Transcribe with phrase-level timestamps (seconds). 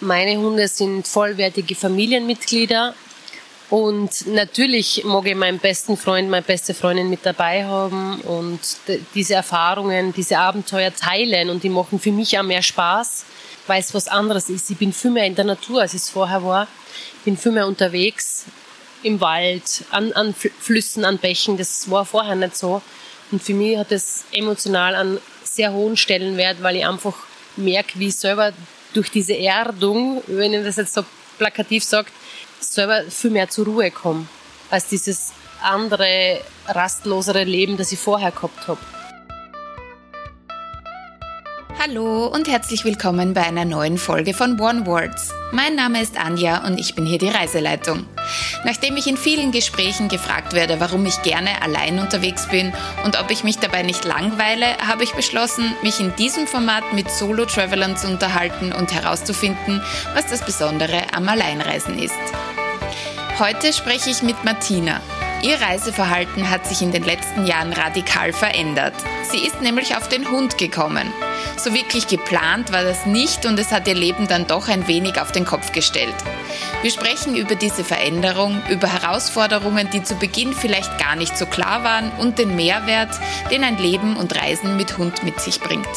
[0.00, 2.94] Meine Hunde sind vollwertige Familienmitglieder
[3.68, 8.60] und natürlich mag ich meinen besten Freund, meine beste Freundin mit dabei haben und
[9.16, 13.24] diese Erfahrungen, diese Abenteuer teilen und die machen für mich auch mehr Spaß,
[13.66, 14.70] weil es was anderes ist.
[14.70, 16.68] Ich bin viel mehr in der Natur, als es vorher war.
[17.18, 18.44] Ich bin viel mehr unterwegs
[19.02, 21.56] im Wald, an, an Flüssen, an Bächen.
[21.56, 22.82] Das war vorher nicht so.
[23.32, 27.14] Und für mich hat es emotional einen sehr hohen Stellenwert, weil ich einfach
[27.56, 28.52] merke, wie ich selber
[28.94, 31.04] durch diese Erdung, wenn ich das jetzt so
[31.38, 32.12] plakativ sagt,
[32.60, 34.26] selber viel mehr zur Ruhe komme,
[34.70, 35.32] als dieses
[35.62, 38.80] andere, rastlosere Leben, das ich vorher gehabt habe.
[41.80, 45.32] Hallo und herzlich willkommen bei einer neuen Folge von One Words.
[45.52, 48.04] Mein Name ist Anja und ich bin hier die Reiseleitung.
[48.64, 52.72] Nachdem ich in vielen Gesprächen gefragt werde, warum ich gerne allein unterwegs bin
[53.04, 57.08] und ob ich mich dabei nicht langweile, habe ich beschlossen, mich in diesem Format mit
[57.12, 59.80] Solo-Travelern zu unterhalten und herauszufinden,
[60.14, 62.12] was das Besondere am Alleinreisen ist.
[63.38, 65.00] Heute spreche ich mit Martina.
[65.42, 68.94] Ihr Reiseverhalten hat sich in den letzten Jahren radikal verändert.
[69.30, 71.12] Sie ist nämlich auf den Hund gekommen.
[71.58, 75.20] So wirklich geplant war das nicht und es hat ihr Leben dann doch ein wenig
[75.20, 76.14] auf den Kopf gestellt.
[76.82, 81.82] Wir sprechen über diese Veränderung, über Herausforderungen, die zu Beginn vielleicht gar nicht so klar
[81.82, 83.10] waren und den Mehrwert,
[83.50, 85.88] den ein Leben und Reisen mit Hund mit sich bringt.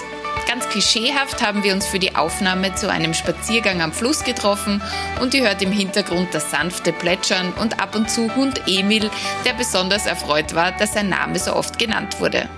[0.48, 4.82] Ganz klischeehaft haben wir uns für die Aufnahme zu einem Spaziergang am Fluss getroffen
[5.22, 9.12] und ihr hört im Hintergrund das sanfte Plätschern und ab und zu Hund Emil,
[9.46, 12.50] der besonders erfreut war, dass sein Name so oft genannt wurde.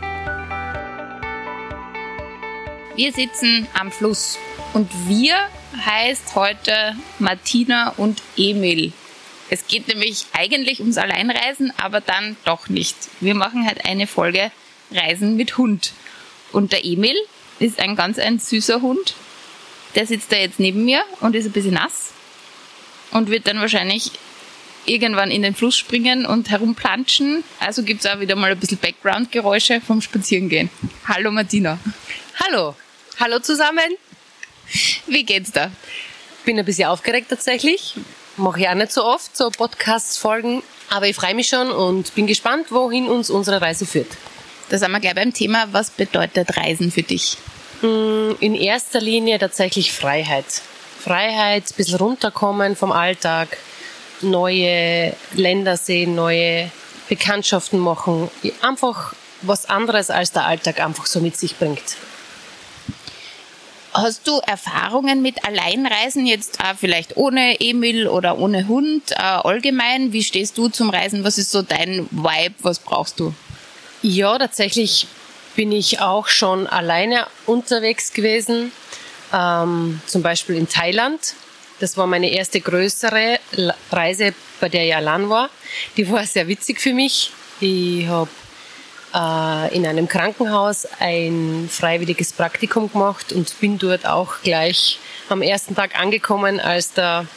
[2.96, 4.38] Wir sitzen am Fluss
[4.74, 5.36] und wir
[5.84, 8.94] heißt heute Martina und Emil.
[9.50, 12.96] Es geht nämlich eigentlich ums Alleinreisen, aber dann doch nicht.
[13.20, 14.52] Wir machen halt eine Folge
[14.92, 15.94] Reisen mit Hund.
[16.52, 17.16] Und der Emil,
[17.58, 19.16] ist ein ganz ein süßer Hund.
[19.96, 22.12] Der sitzt da jetzt neben mir und ist ein bisschen nass
[23.10, 24.12] und wird dann wahrscheinlich
[24.86, 27.44] irgendwann in den Fluss springen und herumplanschen.
[27.60, 30.70] Also gibt es auch wieder mal ein bisschen Background-Geräusche vom Spazierengehen.
[31.08, 31.80] Hallo Martina.
[32.40, 32.76] Hallo.
[33.20, 33.96] Hallo zusammen.
[35.06, 35.70] Wie geht's da?
[36.46, 37.94] Bin ein bisschen aufgeregt tatsächlich.
[38.38, 40.64] Mache ich auch nicht so oft, so Podcast-Folgen.
[40.90, 44.08] Aber ich freue mich schon und bin gespannt, wohin uns unsere Reise führt.
[44.70, 45.68] Da sind wir gleich beim Thema.
[45.72, 47.38] Was bedeutet Reisen für dich?
[47.84, 50.46] Mm, in erster Linie tatsächlich Freiheit.
[51.00, 53.58] Freiheit, ein bisschen runterkommen vom Alltag,
[54.22, 56.72] neue Länder sehen, neue
[57.10, 58.32] Bekanntschaften machen.
[58.62, 59.14] Einfach
[59.44, 61.98] was anderes als der Alltag einfach so mit sich bringt.
[63.94, 70.12] Hast du Erfahrungen mit Alleinreisen jetzt äh, vielleicht ohne Emil oder ohne Hund äh, allgemein?
[70.12, 71.24] Wie stehst du zum Reisen?
[71.24, 72.56] Was ist so dein Vibe?
[72.62, 73.36] Was brauchst du?
[74.02, 75.08] Ja, tatsächlich
[75.56, 78.72] bin ich auch schon alleine unterwegs gewesen,
[79.32, 81.36] ähm, zum Beispiel in Thailand.
[81.80, 83.40] Das war meine erste größere
[83.92, 85.52] Reise, bei der ich allein war.
[85.98, 87.32] Die war sehr witzig für mich.
[87.60, 88.30] Ich habe
[89.14, 95.76] äh, in einem Krankenhaus ein freiwilliges Praktikum gemacht und bin dort auch gleich am ersten
[95.76, 97.28] Tag angekommen, als der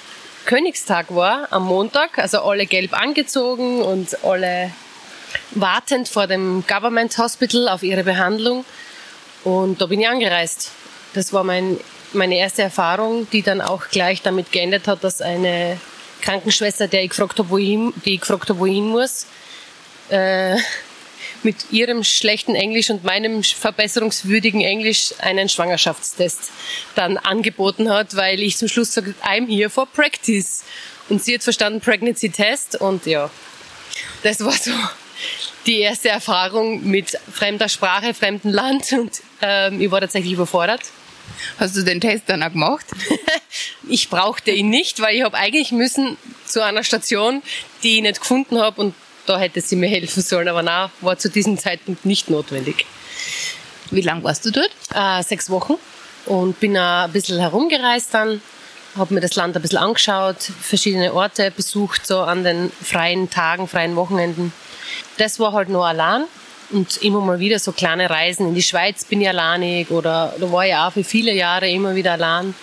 [0.46, 2.18] Königstag war, am Montag.
[2.18, 4.70] Also alle gelb angezogen und alle
[5.50, 8.64] wartend vor dem Government Hospital auf ihre Behandlung.
[9.44, 10.70] Und da bin ich angereist.
[11.14, 11.78] Das war mein,
[12.12, 15.78] meine erste Erfahrung, die dann auch gleich damit geendet hat, dass eine
[16.22, 18.88] Krankenschwester, der ich gefragt habe, wo ich hin, die ich gefragt habe, wo ich hin
[18.88, 19.26] muss,
[20.08, 20.56] äh,
[21.46, 26.50] mit ihrem schlechten Englisch und meinem verbesserungswürdigen Englisch einen Schwangerschaftstest
[26.96, 30.64] dann angeboten hat, weil ich zum Schluss sage, I'm here for practice.
[31.08, 33.30] Und sie hat verstanden, Pregnancy Test und ja,
[34.24, 34.72] das war so
[35.66, 40.82] die erste Erfahrung mit fremder Sprache, fremdem Land und ähm, ich war tatsächlich überfordert.
[41.60, 42.86] Hast du den Test dann auch gemacht?
[43.88, 47.40] ich brauchte ihn nicht, weil ich habe eigentlich müssen zu einer Station,
[47.84, 48.94] die ich nicht gefunden habe und
[49.26, 52.86] da hätte sie mir helfen sollen, aber na, war zu diesem Zeitpunkt nicht notwendig.
[53.90, 54.70] Wie lange warst du dort?
[54.94, 55.74] Äh, sechs Wochen
[56.26, 58.40] und bin ein bisschen herumgereist dann,
[58.96, 63.68] habe mir das Land ein bisschen angeschaut, verschiedene Orte besucht, so an den freien Tagen,
[63.68, 64.52] freien Wochenenden.
[65.18, 66.24] Das war halt nur allein
[66.70, 68.48] und immer mal wieder so kleine Reisen.
[68.48, 71.94] In die Schweiz bin ich alleinig oder da war ich auch für viele Jahre immer
[71.94, 72.54] wieder allein.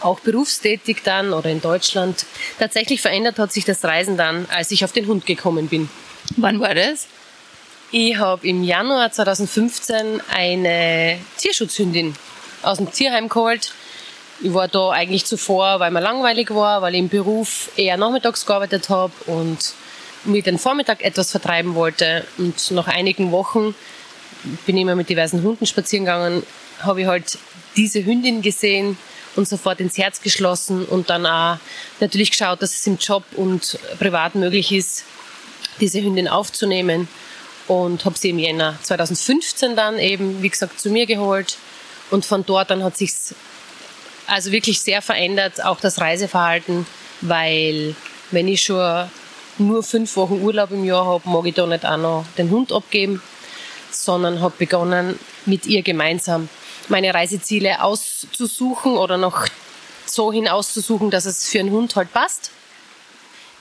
[0.00, 2.26] Auch berufstätig dann oder in Deutschland.
[2.58, 5.88] Tatsächlich verändert hat sich das Reisen dann, als ich auf den Hund gekommen bin.
[6.36, 7.06] Wann war das?
[7.90, 12.14] Ich habe im Januar 2015 eine Tierschutzhündin
[12.62, 13.72] aus dem Tierheim geholt.
[14.40, 18.46] Ich war da eigentlich zuvor, weil mir langweilig war, weil ich im Beruf eher nachmittags
[18.46, 19.74] gearbeitet habe und
[20.24, 22.26] mir den Vormittag etwas vertreiben wollte.
[22.36, 23.74] Und nach einigen Wochen
[24.66, 26.42] bin ich immer mit diversen Hunden spazieren gegangen,
[26.80, 27.38] habe ich halt
[27.76, 28.98] diese Hündin gesehen
[29.36, 31.58] und sofort ins Herz geschlossen und dann auch
[32.00, 35.04] natürlich geschaut, dass es im Job und privat möglich ist,
[35.80, 37.08] diese Hündin aufzunehmen.
[37.66, 41.56] Und habe sie im Jänner 2015 dann eben, wie gesagt, zu mir geholt.
[42.10, 43.34] Und von dort dann hat sich's
[44.26, 46.86] also wirklich sehr verändert, auch das Reiseverhalten,
[47.22, 47.94] weil
[48.30, 49.08] wenn ich schon
[49.58, 52.72] nur fünf Wochen Urlaub im Jahr habe, mag ich da nicht auch noch den Hund
[52.72, 53.22] abgeben,
[53.90, 56.48] sondern habe begonnen, mit ihr gemeinsam
[56.88, 59.46] meine Reiseziele auszusuchen oder noch
[60.06, 62.50] so hin auszusuchen, dass es für einen Hund halt passt.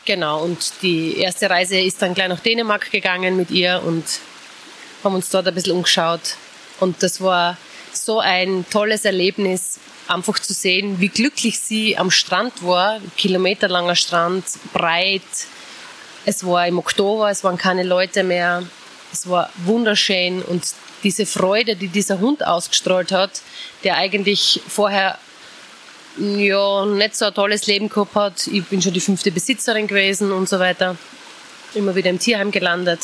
[0.05, 4.03] Genau, und die erste Reise ist dann gleich nach Dänemark gegangen mit ihr und
[5.03, 6.35] haben uns dort ein bisschen umgeschaut.
[6.79, 7.57] Und das war
[7.93, 12.99] so ein tolles Erlebnis, einfach zu sehen, wie glücklich sie am Strand war.
[13.17, 14.43] Kilometerlanger Strand,
[14.73, 15.21] breit.
[16.25, 18.63] Es war im Oktober, es waren keine Leute mehr.
[19.11, 20.63] Es war wunderschön und
[21.03, 23.41] diese Freude, die dieser Hund ausgestrahlt hat,
[23.83, 25.17] der eigentlich vorher
[26.17, 28.47] ja nicht so ein tolles Leben gehabt hat.
[28.47, 30.95] Ich bin schon die fünfte Besitzerin gewesen und so weiter.
[31.73, 33.01] Immer wieder im Tierheim gelandet.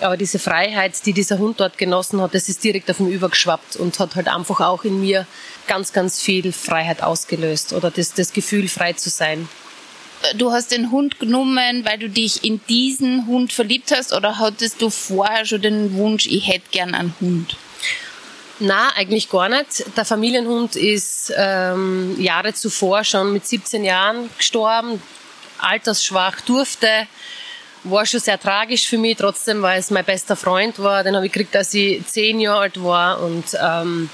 [0.00, 3.76] Aber diese Freiheit, die dieser Hund dort genossen hat, das ist direkt auf ihn übergeschwappt
[3.76, 5.26] und hat halt einfach auch in mir
[5.66, 9.48] ganz, ganz viel Freiheit ausgelöst oder das, das Gefühl, frei zu sein.
[10.36, 14.80] Du hast den Hund genommen, weil du dich in diesen Hund verliebt hast oder hattest
[14.80, 17.56] du vorher schon den Wunsch, ich hätte gern einen Hund?
[18.60, 19.84] Na, eigentlich gar nicht.
[19.96, 25.02] Der Familienhund ist ähm, Jahre zuvor schon mit 17 Jahren gestorben,
[25.58, 27.06] altersschwach durfte
[27.84, 31.04] war schon sehr tragisch für mich, trotzdem, weil es mein bester Freund war.
[31.04, 33.20] Den habe ich gekriegt, als ich zehn Jahre alt war.
[33.20, 34.08] Und ähm,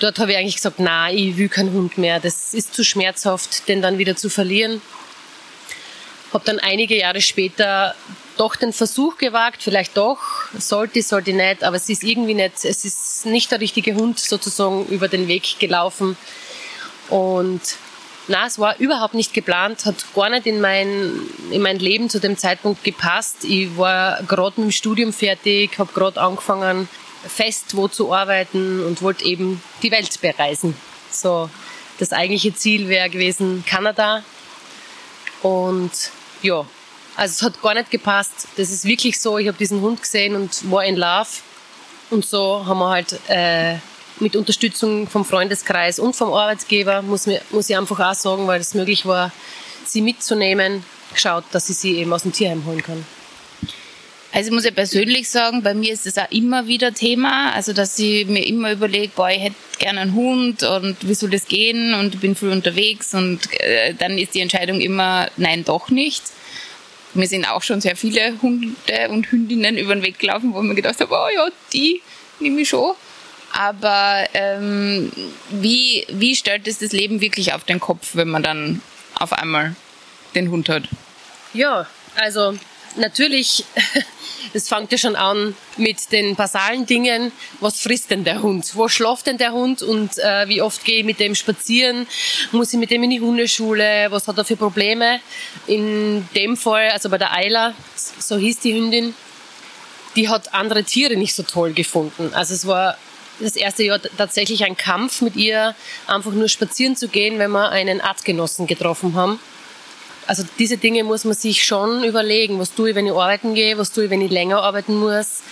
[0.00, 2.20] dort habe ich eigentlich gesagt, nein, ich will keinen Hund mehr.
[2.20, 4.80] Das ist zu schmerzhaft, den dann wieder zu verlieren.
[6.32, 7.94] Habe dann einige Jahre später
[8.36, 10.18] doch den Versuch gewagt, vielleicht doch,
[10.58, 14.86] sollte, sollte nicht, aber es ist irgendwie nicht, es ist nicht der richtige Hund sozusagen
[14.86, 16.16] über den Weg gelaufen.
[17.10, 17.60] Und
[18.28, 21.12] na, es war überhaupt nicht geplant, hat gar nicht in mein,
[21.50, 23.44] in mein Leben zu dem Zeitpunkt gepasst.
[23.44, 26.88] Ich war gerade mit dem Studium fertig, habe gerade angefangen,
[27.26, 30.76] fest wo zu arbeiten und wollte eben die Welt bereisen.
[31.10, 31.50] So,
[31.98, 34.24] das eigentliche Ziel wäre gewesen Kanada.
[35.42, 35.90] Und
[36.42, 36.66] ja,
[37.16, 38.48] also es hat gar nicht gepasst.
[38.56, 41.28] Das ist wirklich so, ich habe diesen Hund gesehen und war in Love.
[42.10, 43.76] Und so haben wir halt äh,
[44.20, 48.60] mit Unterstützung vom Freundeskreis und vom Arbeitgeber, muss, mir, muss ich einfach auch sagen, weil
[48.60, 49.32] es möglich war,
[49.84, 53.04] sie mitzunehmen, geschaut, dass ich sie eben aus dem Tierheim holen kann.
[54.34, 57.74] Also ich muss ja persönlich sagen, bei mir ist das auch immer wieder Thema, also
[57.74, 61.46] dass ich mir immer überlege, boah, ich hätte gerne einen Hund und wie soll das
[61.46, 65.90] gehen und ich bin früh unterwegs und äh, dann ist die Entscheidung immer, nein, doch
[65.90, 66.22] nicht.
[67.12, 70.66] Mir sind auch schon sehr viele Hunde und Hündinnen über den Weg gelaufen, wo ich
[70.66, 72.00] mir gedacht habe, oh ja, die
[72.40, 72.94] nehme ich schon.
[73.52, 75.12] Aber ähm,
[75.50, 78.80] wie, wie stellt es das Leben wirklich auf den Kopf, wenn man dann
[79.14, 79.76] auf einmal
[80.34, 80.84] den Hund hat?
[81.52, 81.86] Ja,
[82.16, 82.54] also
[82.96, 83.64] natürlich,
[84.52, 87.32] es fängt ja schon an mit den basalen Dingen.
[87.60, 88.70] Was frisst denn der Hund?
[88.74, 89.82] Wo schläft denn der Hund?
[89.82, 92.06] Und äh, wie oft gehe ich mit dem spazieren?
[92.52, 94.06] Muss ich mit dem in die Hundeschule?
[94.10, 95.20] Was hat er für Probleme?
[95.66, 99.14] In dem Fall, also bei der Eila, so hieß die Hündin,
[100.16, 102.32] die hat andere Tiere nicht so toll gefunden.
[102.34, 102.96] Also es war
[103.40, 105.74] das erste Jahr tatsächlich ein Kampf mit ihr,
[106.06, 109.40] einfach nur spazieren zu gehen, wenn wir einen Artgenossen getroffen haben.
[110.26, 112.58] Also diese Dinge muss man sich schon überlegen.
[112.58, 113.76] Was tue ich, wenn ich arbeiten gehe?
[113.78, 115.42] Was tue ich, wenn ich länger arbeiten muss?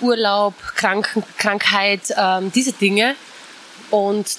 [0.00, 3.14] Urlaub, Krank Krankheit, ähm, diese Dinge.
[3.90, 4.36] Und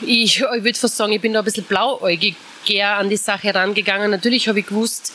[0.00, 2.36] ich, ich würde fast sagen, ich bin da ein bisschen blauäugig
[2.80, 4.10] an die Sache herangegangen.
[4.10, 5.12] Natürlich habe ich gewusst,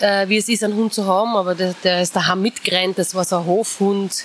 [0.00, 2.98] äh, wie es ist, einen Hund zu haben, aber der, der ist daheim mitgerannt.
[2.98, 4.24] Das war so ein Hofhund.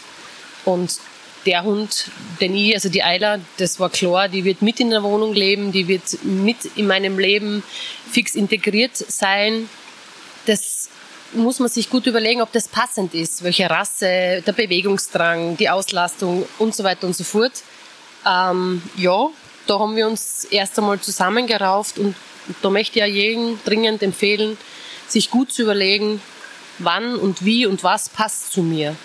[0.65, 1.00] Und
[1.45, 2.09] der Hund,
[2.41, 5.71] den ich, also die Eila, das war klar, die wird mit in der Wohnung leben,
[5.71, 7.63] die wird mit in meinem Leben
[8.11, 9.69] fix integriert sein.
[10.45, 10.89] Das
[11.33, 16.45] muss man sich gut überlegen, ob das passend ist, welche Rasse, der Bewegungsdrang, die Auslastung
[16.59, 17.63] und so weiter und so fort.
[18.25, 19.27] Ähm, ja,
[19.67, 22.15] da haben wir uns erst einmal zusammengerauft und
[22.61, 24.57] da möchte ich ja jedem dringend empfehlen,
[25.07, 26.21] sich gut zu überlegen,
[26.79, 28.95] wann und wie und was passt zu mir.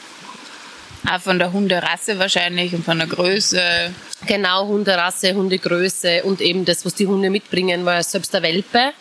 [1.08, 3.92] Auch von der Hunderasse wahrscheinlich und von der Größe.
[4.26, 8.92] Genau, Hunderasse, Hundegröße und eben das, was die Hunde mitbringen, weil selbst der Welpe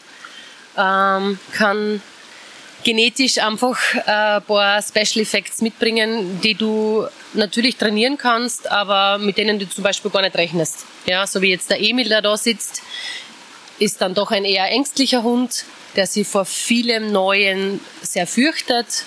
[0.78, 2.02] ähm, kann
[2.84, 9.38] genetisch einfach äh, ein paar Special Effects mitbringen, die du natürlich trainieren kannst, aber mit
[9.38, 10.86] denen du zum Beispiel gar nicht rechnest.
[11.06, 12.82] Ja, so wie jetzt der Emil, der da sitzt,
[13.80, 15.66] ist dann doch ein eher ängstlicher Hund,
[15.96, 19.04] der sich vor vielem Neuen sehr fürchtet,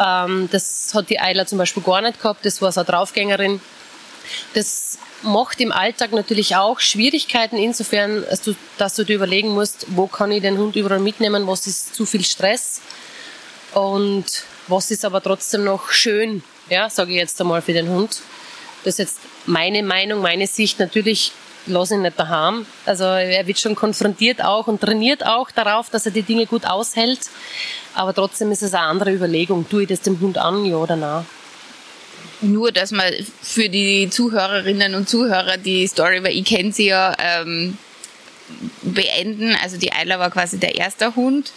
[0.00, 2.44] ähm, das hat die Eila zum Beispiel gar nicht gehabt.
[2.44, 3.60] Das war so eine Draufgängerin.
[4.54, 9.86] Das macht im Alltag natürlich auch Schwierigkeiten insofern, dass du, dass du dir überlegen musst,
[9.90, 12.80] wo kann ich den Hund überall mitnehmen, was ist zu viel Stress
[13.72, 14.24] und
[14.68, 18.20] was ist aber trotzdem noch schön, ja, sage ich jetzt einmal für den Hund.
[18.84, 20.78] Das ist jetzt meine Meinung, meine Sicht.
[20.78, 21.32] Natürlich
[21.66, 22.66] lasse ich ihn nicht daheim.
[22.84, 26.66] Also er wird schon konfrontiert auch und trainiert auch darauf, dass er die Dinge gut
[26.66, 27.20] aushält.
[27.94, 29.68] Aber trotzdem ist es eine andere Überlegung.
[29.68, 31.26] Tue ich das dem Hund an, ja oder nein?
[32.42, 37.14] Nur, dass man für die Zuhörerinnen und Zuhörer die Story, weil ich kenne sie ja,
[37.18, 37.78] ähm,
[38.82, 39.56] beenden.
[39.62, 41.52] Also die Eila war quasi der erste Hund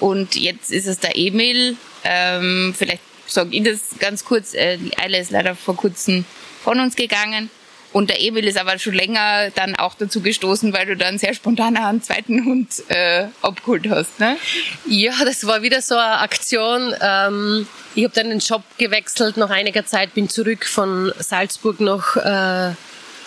[0.00, 1.76] und jetzt ist es der Emil.
[2.04, 4.54] Ähm, vielleicht sage ich das ganz kurz.
[4.54, 6.24] Äh, die Eila ist leider vor kurzem
[6.62, 7.50] von uns gegangen.
[7.92, 11.34] Und der Emil ist aber schon länger dann auch dazu gestoßen, weil du dann sehr
[11.34, 14.38] spontan einen zweiten Hund äh, abgeholt hast, ne?
[14.86, 16.94] Ja, das war wieder so eine Aktion.
[17.00, 22.16] Ähm, ich habe dann den Job gewechselt nach einiger Zeit, bin zurück von Salzburg noch
[22.16, 22.70] äh,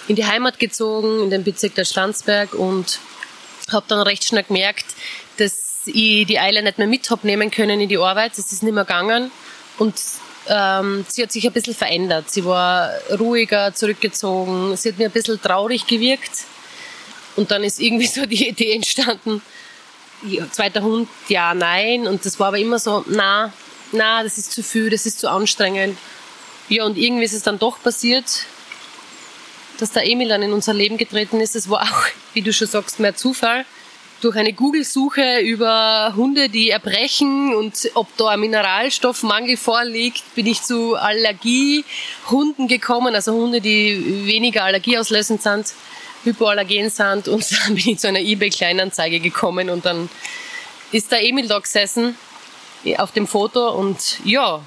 [0.08, 3.00] in die Heimat gezogen, in den Bezirk der Stanzberg und
[3.72, 4.86] habe dann recht schnell gemerkt,
[5.38, 8.32] dass ich die Eile nicht mehr mit habe nehmen können in die Arbeit.
[8.38, 9.32] Das ist nicht mehr gegangen.
[9.78, 9.96] Und
[10.48, 12.30] ähm, sie hat sich ein bisschen verändert.
[12.30, 14.76] Sie war ruhiger, zurückgezogen.
[14.78, 16.32] Sie hat mir ein bisschen traurig gewirkt.
[17.36, 19.42] Und dann ist irgendwie so die Idee entstanden,
[20.52, 22.08] zweiter Hund, ja, nein.
[22.08, 23.52] Und das war aber immer so, na,
[23.92, 25.98] na, das ist zu viel, das ist zu anstrengend.
[26.70, 28.46] Ja, und irgendwie ist es dann doch passiert,
[29.80, 31.56] dass der Emil dann in unser Leben getreten ist.
[31.56, 33.66] Es war auch, wie du schon sagst, mehr Zufall
[34.26, 40.64] durch eine Google-Suche über Hunde, die erbrechen und ob da ein Mineralstoffmangel vorliegt, bin ich
[40.64, 45.68] zu Allergiehunden gekommen, also Hunde, die weniger allergieauslösend sind,
[46.24, 50.10] hypoallergen sind und dann bin ich zu einer eBay-Kleinanzeige gekommen und dann
[50.92, 52.18] ist der Emil da gesessen
[52.98, 54.60] auf dem Foto und ja,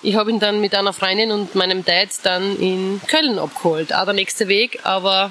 [0.00, 3.94] ich habe ihn dann mit einer Freundin und meinem Dad dann in Köln abgeholt.
[3.94, 5.30] Auch der nächste Weg, aber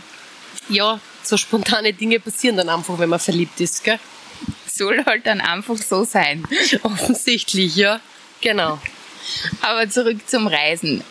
[0.69, 3.99] ja, so spontane Dinge passieren dann einfach, wenn man verliebt ist, gell?
[4.67, 6.45] Soll halt dann einfach so sein.
[6.83, 7.99] Offensichtlich, ja.
[8.41, 8.79] Genau.
[9.61, 11.03] Aber zurück zum Reisen.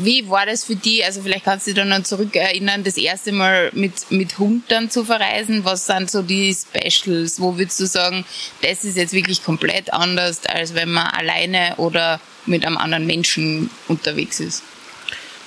[0.00, 1.04] Wie war das für dich?
[1.04, 4.90] Also vielleicht kannst du dich dann noch zurückerinnern, das erste Mal mit, mit Hund dann
[4.90, 5.64] zu verreisen.
[5.64, 7.40] Was sind so die Specials?
[7.40, 8.24] Wo würdest du sagen,
[8.62, 13.70] das ist jetzt wirklich komplett anders, als wenn man alleine oder mit einem anderen Menschen
[13.88, 14.62] unterwegs ist?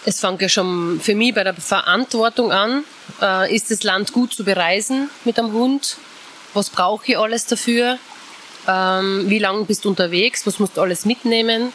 [0.04, 2.84] Es fängt ja schon für mich bei der Verantwortung an.
[3.22, 5.98] Äh, ist das Land gut zu bereisen mit einem Hund?
[6.54, 8.00] Was brauche ich alles dafür?
[8.68, 10.46] Ähm, wie lange bist du unterwegs?
[10.48, 11.72] Was musst du alles mitnehmen?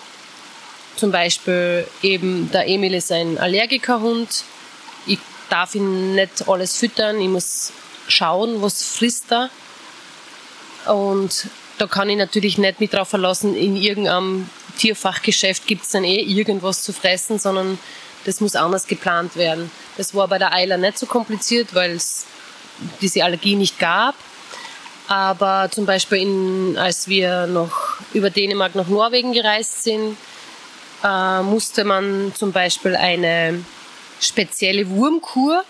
[0.97, 4.45] Zum Beispiel eben der Emil ist ein Allergikerhund.
[5.07, 5.19] Ich
[5.49, 7.21] darf ihn nicht alles füttern.
[7.21, 7.73] Ich muss
[8.09, 9.51] schauen, was frisst er.
[10.93, 16.05] Und da kann ich natürlich nicht mit drauf verlassen, in irgendeinem Tierfachgeschäft gibt es dann
[16.05, 17.79] eh irgendwas zu fressen, sondern
[18.27, 19.71] das muss anders geplant werden.
[19.97, 22.27] Das war bei der Eiler nicht so kompliziert, weil es
[23.01, 24.15] diese Allergie nicht gab.
[25.09, 30.17] Aber zum Beispiel, in, als wir noch über Dänemark nach Norwegen gereist sind,
[31.05, 33.65] äh, musste man zum Beispiel eine
[34.21, 35.63] spezielle Wurmkur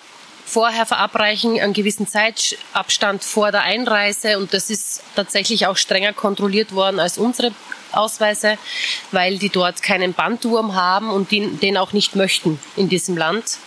[0.47, 4.39] vorher verabreichen, einen gewissen Zeitabstand vor der Einreise.
[4.39, 7.51] Und das ist tatsächlich auch strenger kontrolliert worden als unsere
[7.93, 8.57] Ausweise,
[9.11, 13.59] weil die dort keinen Bandwurm haben und den, den auch nicht möchten in diesem Land.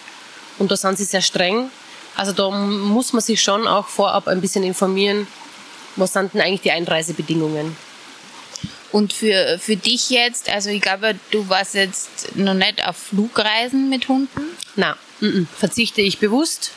[0.58, 1.70] Und da sind sie sehr streng.
[2.16, 5.28] Also da muss man sich schon auch vorab ein bisschen informieren,
[5.96, 7.76] was sind denn eigentlich die Einreisebedingungen.
[8.92, 13.90] Und für, für dich jetzt, also ich glaube, du warst jetzt noch nicht auf Flugreisen
[13.90, 14.42] mit Hunden?
[14.76, 14.96] Nein,
[15.58, 16.72] verzichte ich bewusst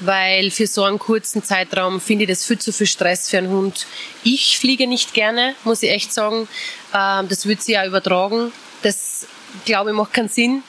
[0.00, 3.50] weil für so einen kurzen Zeitraum finde ich das viel zu viel Stress für einen
[3.50, 3.86] Hund.
[4.24, 6.48] Ich fliege nicht gerne, muss ich echt sagen.
[6.94, 8.52] Ähm, das würde sie ja übertragen.
[8.82, 9.26] Das,
[9.64, 10.62] glaube ich, macht keinen Sinn.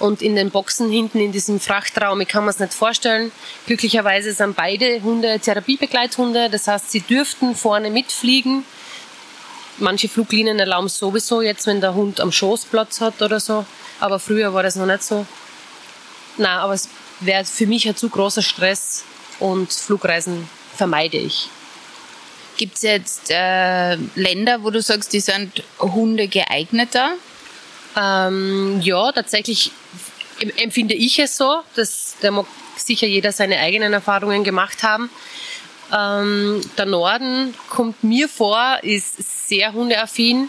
[0.00, 3.30] Und in den Boxen hinten in diesem Frachtraum, ich kann mir es nicht vorstellen.
[3.66, 6.50] Glücklicherweise sind beide Hunde Therapiebegleithunde.
[6.50, 8.64] Das heißt, sie dürften vorne mitfliegen.
[9.78, 13.64] Manche Fluglinien erlauben es sowieso jetzt, wenn der Hund am Schoß Platz hat oder so.
[14.00, 15.26] Aber früher war das noch nicht so.
[16.36, 16.88] Na, aber es
[17.20, 19.04] wäre für mich ein zu großer Stress
[19.38, 21.48] und Flugreisen vermeide ich.
[22.56, 27.14] Gibt es jetzt äh, Länder, wo du sagst, die sind Hunde geeigneter?
[27.96, 29.72] Ähm, ja, tatsächlich
[30.56, 31.62] empfinde ich es so.
[31.74, 35.10] Dass, da mag sicher jeder seine eigenen Erfahrungen gemacht haben.
[35.92, 40.48] Ähm, der Norden kommt mir vor, ist sehr hundeaffin.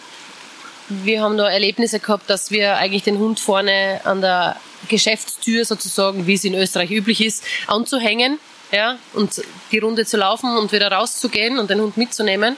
[0.90, 6.28] Wir haben da Erlebnisse gehabt, dass wir eigentlich den Hund vorne an der Geschäftstür sozusagen,
[6.28, 8.40] wie es in Österreich üblich ist, anzuhängen
[8.72, 12.58] ja, und die Runde zu laufen und wieder rauszugehen und den Hund mitzunehmen.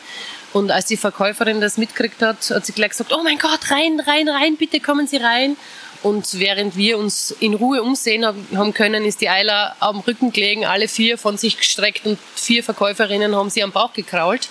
[0.53, 3.99] Und als die Verkäuferin das mitgekriegt hat, hat sie gleich gesagt, oh mein Gott, rein,
[3.99, 5.57] rein, rein, bitte kommen Sie rein.
[6.03, 10.65] Und während wir uns in Ruhe umsehen haben können, ist die Eiler am Rücken gelegen,
[10.65, 14.47] alle vier von sich gestreckt und vier Verkäuferinnen haben sie am Bauch gekrault.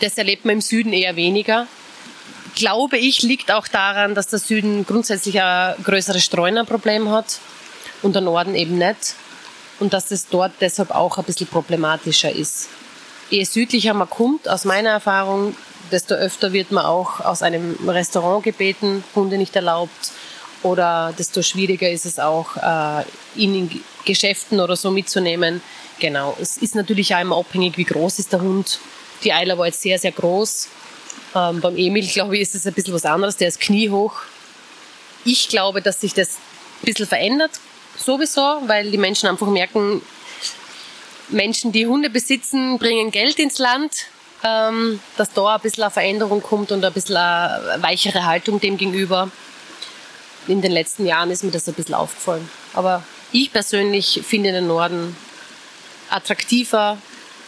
[0.00, 1.66] Das erlebt man im Süden eher weniger.
[2.54, 7.38] Glaube ich, liegt auch daran, dass der Süden grundsätzlich ein größeres Streunerproblem hat
[8.02, 9.14] und der Norden eben nicht.
[9.80, 12.68] Und dass es dort deshalb auch ein bisschen problematischer ist.
[13.30, 15.56] Je südlicher man kommt, aus meiner Erfahrung,
[15.90, 20.12] desto öfter wird man auch aus einem Restaurant gebeten, Hunde nicht erlaubt.
[20.62, 23.04] Oder desto schwieriger ist es auch, äh,
[23.34, 25.62] ihn in Geschäften oder so mitzunehmen.
[25.98, 26.36] Genau.
[26.40, 28.78] Es ist natürlich auch immer abhängig, wie groß ist der Hund.
[29.24, 30.68] Die Eiler war jetzt sehr, sehr groß.
[31.34, 33.36] Ähm, beim Emil, glaube ich, ist es ein bisschen was anderes.
[33.36, 34.14] Der ist kniehoch.
[35.24, 36.36] Ich glaube, dass sich das
[36.82, 37.52] ein bisschen verändert,
[37.96, 40.02] sowieso, weil die Menschen einfach merken,
[41.28, 44.06] Menschen, die Hunde besitzen, bringen Geld ins Land
[44.42, 48.76] ähm, dass da ein bisschen eine Veränderung kommt und ein bisschen eine weichere Haltung dem
[48.76, 49.30] gegenüber.
[50.48, 52.48] In den letzten Jahren ist mir das ein bisschen aufgefallen.
[52.74, 55.16] Aber ich persönlich finde den Norden
[56.10, 56.98] attraktiver.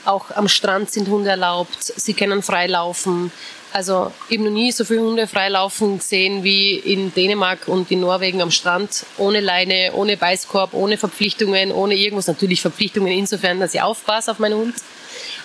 [0.04, 1.82] Auch am Strand sind Hunde erlaubt.
[1.82, 3.32] Sie können frei laufen.
[3.74, 8.02] Also ich habe noch nie so viele Hunde freilaufen gesehen wie in Dänemark und in
[8.02, 9.04] Norwegen am Strand.
[9.18, 12.28] Ohne Leine, ohne Beißkorb, ohne Verpflichtungen, ohne irgendwas.
[12.28, 14.76] Natürlich Verpflichtungen insofern, dass ich aufpasse auf meinen Hund.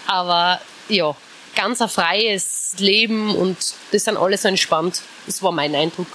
[0.06, 1.16] Aber ja,
[1.56, 3.58] ganz ein freies Leben und
[3.92, 5.02] das sind alle so entspannt.
[5.26, 6.06] Das war mein Eindruck.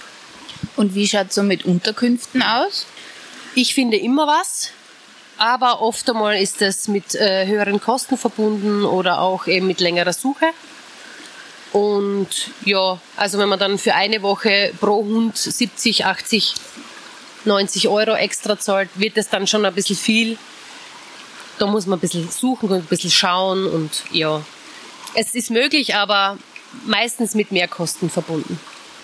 [0.77, 2.85] Und wie schaut es so mit Unterkünften aus?
[3.55, 4.71] Ich finde immer was,
[5.37, 10.13] aber oft einmal ist das mit äh, höheren Kosten verbunden oder auch eben mit längerer
[10.13, 10.45] Suche.
[11.75, 12.29] Und
[12.63, 16.53] ja, also wenn man dann für eine Woche pro Hund 70, 80,
[17.43, 20.37] 90 Euro extra zahlt, wird das dann schon ein bisschen viel.
[21.59, 24.41] Da muss man ein bisschen suchen und ein bisschen schauen und ja,
[25.15, 26.37] es ist möglich, aber
[26.85, 28.57] meistens mit Mehrkosten verbunden.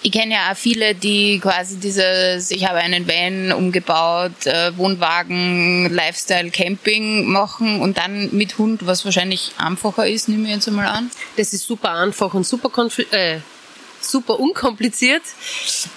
[0.03, 5.93] Ich kenne ja auch viele, die quasi dieses, ich habe einen Van umgebaut, äh, Wohnwagen,
[5.93, 10.87] Lifestyle, Camping machen und dann mit Hund, was wahrscheinlich einfacher ist, nehme ich jetzt einmal
[10.87, 11.11] an.
[11.37, 12.71] Das ist super einfach und super,
[13.11, 13.39] äh,
[13.99, 15.21] super unkompliziert,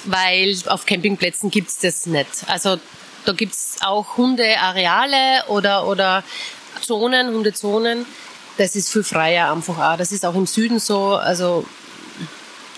[0.05, 2.28] weil auf Campingplätzen gibt es das nicht.
[2.46, 2.78] Also
[3.24, 6.22] da gibt es auch Hundeareale oder, oder
[6.83, 8.05] Zonen, Hundezonen
[8.57, 9.96] das ist viel freier einfach auch.
[9.96, 11.14] Das ist auch im Süden so.
[11.14, 11.66] Also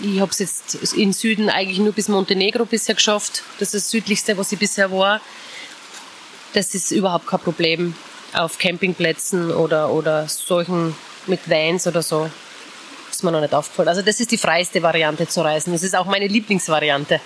[0.00, 3.42] ich habe es jetzt im Süden eigentlich nur bis Montenegro bisher geschafft.
[3.58, 5.20] Das ist das südlichste, was ich bisher war.
[6.52, 7.94] Das ist überhaupt kein Problem
[8.32, 10.94] auf Campingplätzen oder, oder solchen
[11.26, 12.30] mit Vans oder so.
[13.10, 13.88] Ist mir noch nicht aufgefallen.
[13.88, 15.72] Also das ist die freiste Variante zu reisen.
[15.72, 17.20] Das ist auch meine Lieblingsvariante.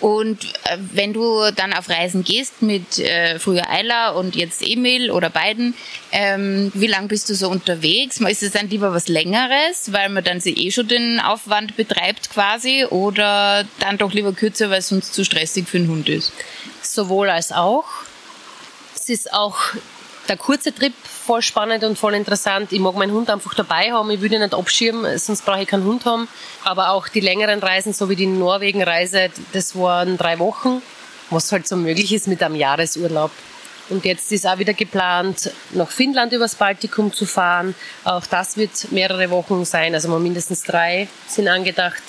[0.00, 5.10] Und äh, wenn du dann auf Reisen gehst mit äh, früher Eila und jetzt Emil
[5.10, 5.74] oder beiden,
[6.12, 8.20] ähm, wie lang bist du so unterwegs?
[8.20, 12.84] Ist es dann lieber was Längeres, weil man dann eh schon den Aufwand betreibt quasi
[12.84, 16.32] oder dann doch lieber kürzer, weil es sonst zu stressig für den Hund ist?
[16.82, 17.86] Sowohl als auch.
[18.94, 19.58] Es ist auch
[20.28, 22.72] der kurze Trip voll spannend und voll interessant.
[22.72, 24.10] Ich mag meinen Hund einfach dabei haben.
[24.10, 26.28] Ich würde ihn nicht abschirmen, sonst brauche ich keinen Hund haben.
[26.64, 30.82] Aber auch die längeren Reisen, so wie die Norwegen-Reise, das waren drei Wochen,
[31.30, 33.30] was halt so möglich ist mit einem Jahresurlaub.
[33.88, 37.74] Und jetzt ist auch wieder geplant, nach Finnland übers Baltikum zu fahren.
[38.04, 42.02] Auch das wird mehrere Wochen sein, also mal mindestens drei sind angedacht.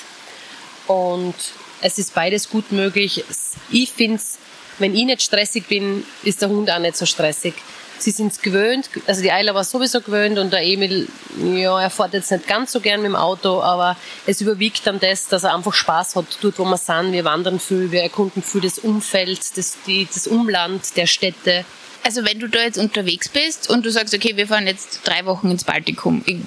[0.87, 1.35] Und
[1.81, 3.23] es ist beides gut möglich.
[3.69, 4.39] Ich finde es,
[4.79, 7.53] wenn ich nicht stressig bin, ist der Hund auch nicht so stressig
[7.99, 8.89] sie sind es gewöhnt.
[9.05, 11.07] Also die Eila war sowieso gewöhnt und der Emil,
[11.43, 14.99] ja, er fährt jetzt nicht ganz so gern mit dem Auto, aber es überwiegt dann
[14.99, 17.11] das, dass er einfach Spaß hat, dort wo wir sind.
[17.11, 21.65] Wir wandern viel, wir erkunden viel das Umfeld, das, die, das Umland der Städte.
[22.03, 25.25] Also wenn du da jetzt unterwegs bist und du sagst, okay, wir fahren jetzt drei
[25.25, 26.37] Wochen ins Baltikum, ich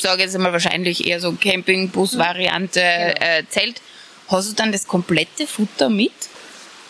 [0.00, 3.20] sage jetzt einmal wahrscheinlich eher so Camping, Bus-Variante, genau.
[3.20, 3.82] äh, Zelt,
[4.28, 6.12] hast du dann das komplette Futter mit?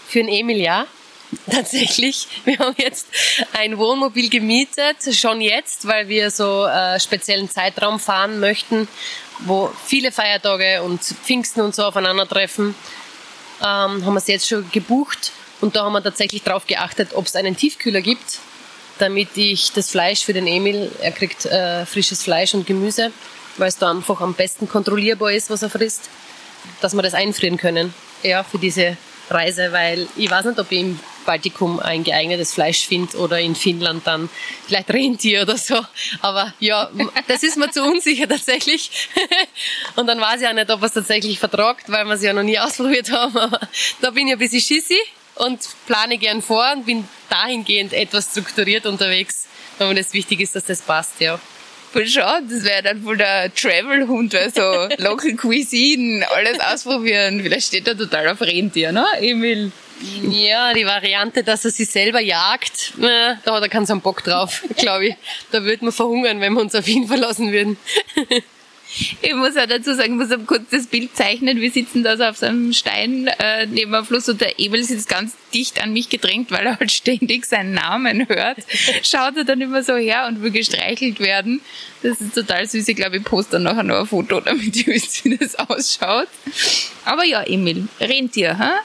[0.06, 0.87] Für den Emil ja.
[1.50, 2.26] Tatsächlich.
[2.44, 3.06] Wir haben jetzt
[3.52, 8.88] ein Wohnmobil gemietet, schon jetzt, weil wir so äh, speziellen Zeitraum fahren möchten,
[9.40, 12.74] wo viele Feiertage und Pfingsten und so aufeinandertreffen.
[13.60, 17.26] Ähm, haben wir es jetzt schon gebucht und da haben wir tatsächlich darauf geachtet, ob
[17.26, 18.38] es einen Tiefkühler gibt,
[18.98, 23.12] damit ich das Fleisch für den Emil, er kriegt äh, frisches Fleisch und Gemüse,
[23.56, 26.08] weil es da einfach am besten kontrollierbar ist, was er frisst,
[26.80, 28.96] dass wir das einfrieren können, ja, für diese
[29.30, 33.54] Reise, weil ich weiß nicht, ob ich im Baltikum ein geeignetes Fleisch finde oder in
[33.54, 34.28] Finnland dann
[34.66, 35.80] vielleicht Rentier oder so.
[36.20, 36.90] Aber ja,
[37.28, 38.90] das ist mir zu unsicher tatsächlich.
[39.96, 42.42] Und dann weiß ich auch nicht, ob es tatsächlich vertragt, weil wir es ja noch
[42.42, 43.37] nie ausprobiert haben.
[43.37, 43.61] Aber
[44.00, 44.98] da bin ich ein bisschen schissi
[45.37, 49.46] und plane gern vor und bin dahingehend etwas strukturiert unterwegs,
[49.78, 51.40] weil mir das wichtig ist, dass das passt, ja.
[51.92, 54.62] Voll schade, das wäre dann wohl der Travel-Hund, weil so
[55.02, 57.40] Local Cuisine, alles ausprobieren.
[57.42, 59.72] Vielleicht steht er total auf Rentier, ne, Emil?
[60.30, 65.08] Ja, die Variante, dass er sich selber jagt, da hat er keinen Bock drauf, glaube
[65.08, 65.14] ich.
[65.50, 67.76] Da würde man verhungern, wenn wir uns auf ihn verlassen würden.
[69.22, 71.60] Ich muss auch dazu sagen, ich muss ein kurz das Bild zeichnen.
[71.60, 74.82] Wir sitzen da so auf so einem Stein äh, neben dem Fluss und der Emil
[74.82, 78.58] sitzt ganz dicht an mich gedrängt, weil er halt ständig seinen Namen hört.
[79.04, 81.60] Schaut er dann immer so her und will gestreichelt werden.
[82.02, 82.88] Das ist total süß.
[82.88, 86.28] Ich glaube, ich poste dann nachher noch ein Foto, damit ihr wisst, wie das ausschaut.
[87.04, 88.80] Aber ja, Emil, Rentier, hä?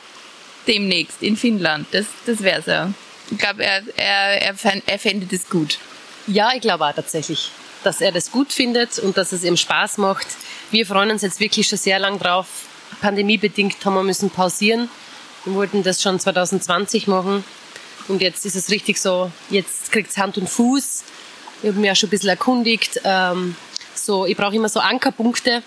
[0.67, 1.87] Demnächst in Finnland.
[1.91, 2.93] Das, das wäre so.
[3.31, 5.79] Ich glaube, er, er, er, er fände das gut.
[6.27, 7.51] Ja, ich glaube auch tatsächlich
[7.85, 10.27] dass er das gut findet und dass es ihm Spaß macht.
[10.71, 12.47] Wir freuen uns jetzt wirklich schon sehr lang drauf.
[13.01, 14.89] Pandemiebedingt haben wir müssen pausieren.
[15.45, 17.43] Wir wollten das schon 2020 machen.
[18.07, 21.03] Und jetzt ist es richtig so, jetzt kriegt es Hand und Fuß.
[21.61, 23.01] Ich habe mich ja schon ein bisschen erkundigt.
[23.03, 23.55] Ähm,
[23.93, 25.63] so, ich brauche immer so Ankerpunkte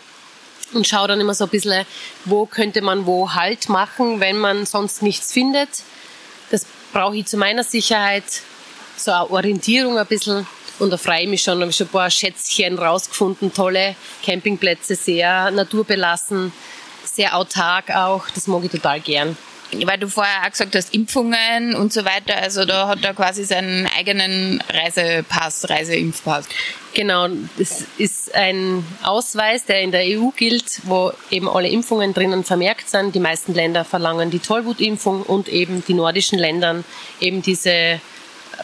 [0.73, 1.85] und schaue dann immer so ein bisschen,
[2.25, 5.69] wo könnte man wo Halt machen, wenn man sonst nichts findet.
[6.51, 8.25] Das brauche ich zu meiner Sicherheit,
[8.97, 10.47] so eine Orientierung ein bisschen.
[10.79, 13.97] Und da freue ich mich schon, da habe ich schon ein paar Schätzchen rausgefunden, tolle
[14.25, 16.53] Campingplätze, sehr naturbelassen,
[17.05, 19.37] sehr autark auch, das mag ich total gern.
[19.71, 23.45] Weil du vorher auch gesagt hast, Impfungen und so weiter, also da hat er quasi
[23.45, 26.49] seinen eigenen Reisepass, Reiseimpfpass.
[26.95, 27.29] Genau,
[27.59, 32.89] das ist ein Ausweis, der in der EU gilt, wo eben alle Impfungen drinnen vermerkt
[32.89, 33.15] sind.
[33.15, 36.85] Die meisten Länder verlangen die Tollwutimpfung und eben die nordischen Ländern
[37.21, 38.01] eben diese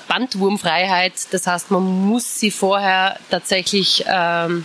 [0.08, 1.12] Bandwurmfreiheit.
[1.32, 4.64] Das heißt, man muss sie vorher tatsächlich ähm,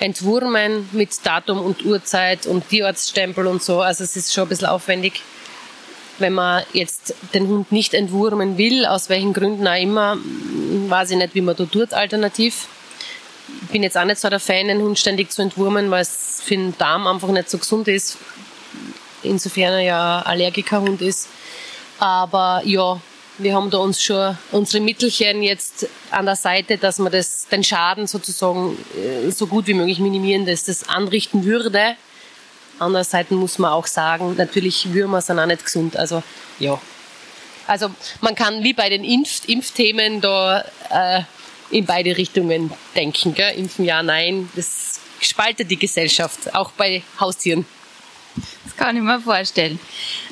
[0.00, 3.80] entwurmen mit Datum und Uhrzeit und Tierstzstempel und so.
[3.80, 5.22] Also es ist schon ein bisschen aufwendig.
[6.18, 10.16] Wenn man jetzt den Hund nicht entwurmen will, aus welchen Gründen auch immer,
[10.88, 12.68] weiß ich nicht, wie man da tut alternativ.
[13.62, 16.40] Ich bin jetzt auch nicht so der Fan, den Hund ständig zu entwurmen, weil es
[16.44, 18.16] für den Darm einfach nicht so gesund ist.
[19.22, 21.28] Insofern er ja Allergikerhund ist.
[21.98, 23.00] Aber ja,
[23.38, 27.64] wir haben da uns schon unsere Mittelchen jetzt an der Seite, dass man das, den
[27.64, 31.96] Schaden sozusagen äh, so gut wie möglich minimieren, dass das anrichten würde.
[32.78, 35.96] Andererseits muss man auch sagen, natürlich Würmer sind auch nicht gesund.
[35.96, 36.22] Also
[36.58, 36.80] ja.
[37.66, 41.22] Also man kann wie bei den Impf Impfthemen da äh,
[41.70, 43.34] in beide Richtungen denken.
[43.34, 43.54] Gell?
[43.56, 44.50] Impfen ja, nein.
[44.54, 47.66] Das spaltet die Gesellschaft, auch bei Haustieren.
[48.64, 49.78] Das kann ich mir vorstellen.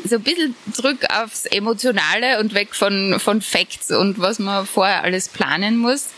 [0.05, 5.05] So ein bisschen zurück aufs Emotionale und weg von, von Facts und was man vorher
[5.05, 6.09] alles planen muss.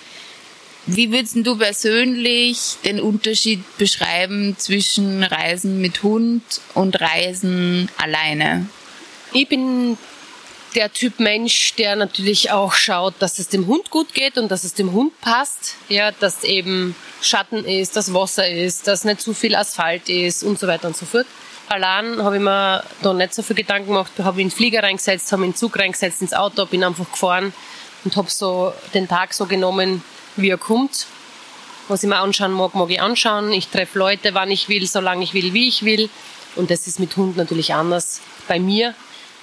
[0.87, 6.43] Wie würdest du persönlich den Unterschied beschreiben zwischen Reisen mit Hund
[6.75, 8.67] und Reisen alleine?
[9.33, 9.97] Ich bin
[10.75, 14.65] der Typ Mensch, der natürlich auch schaut, dass es dem Hund gut geht und dass
[14.65, 15.77] es dem Hund passt.
[15.89, 20.59] Ja, dass eben Schatten ist, dass Wasser ist, dass nicht zu viel Asphalt ist und
[20.59, 21.27] so weiter und so fort.
[21.69, 24.13] Allein habe ich mir da nicht so viel Gedanken gemacht.
[24.19, 27.55] Habe in den Flieger reingesetzt, habe in den Zug reingesetzt, ins Auto, bin einfach gefahren
[28.05, 30.03] und habe so den Tag so genommen,
[30.37, 31.07] wie er kommt.
[31.89, 33.53] Was ich mir anschauen mag, mag ich anschauen.
[33.53, 36.09] Ich treffe Leute, wann ich will, solange ich will, wie ich will.
[36.57, 38.95] Und das ist mit Hund natürlich anders bei mir,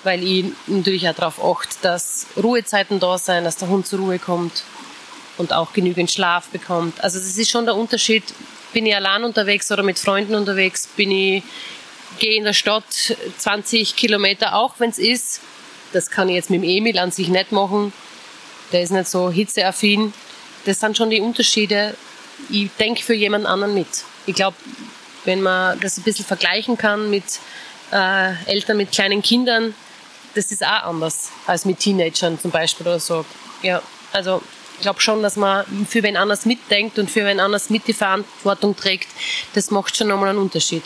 [0.04, 4.17] weil ich natürlich auch darauf achte, dass Ruhezeiten da sind, dass der Hund zur Ruhe
[4.17, 4.63] kommt
[5.38, 7.04] und auch genügend Schlaf bekommt.
[7.04, 8.23] Also das ist schon der Unterschied.
[8.73, 10.88] Bin ich allein unterwegs oder mit Freunden unterwegs?
[10.95, 11.43] Bin ich
[12.19, 15.41] gehe in der Stadt 20 Kilometer, auch wenn es ist.
[15.93, 17.93] Das kann ich jetzt mit dem Emil an sich nicht machen.
[18.71, 20.13] Der ist nicht so hitzeaffin.
[20.65, 21.95] Das sind schon die Unterschiede.
[22.50, 23.88] Ich denke für jemand anderen mit.
[24.26, 24.58] Ich glaube,
[25.26, 27.24] wenn man das ein bisschen vergleichen kann mit
[27.91, 29.74] äh, Eltern mit kleinen Kindern,
[30.34, 33.26] das ist auch anders als mit Teenagern zum Beispiel oder so.
[33.62, 33.82] Ja,
[34.13, 34.41] also
[34.76, 37.93] ich glaube schon, dass man für wen anders mitdenkt und für wen anders mit die
[37.93, 39.10] Verantwortung trägt.
[39.54, 40.84] Das macht schon nochmal einen Unterschied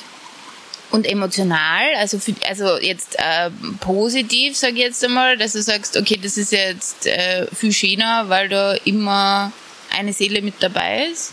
[0.91, 3.49] und emotional, also, für, also jetzt äh,
[3.81, 8.29] positiv, sage ich jetzt einmal, dass du sagst, okay, das ist jetzt äh, viel schöner,
[8.29, 9.51] weil da immer
[9.97, 11.31] eine Seele mit dabei ist?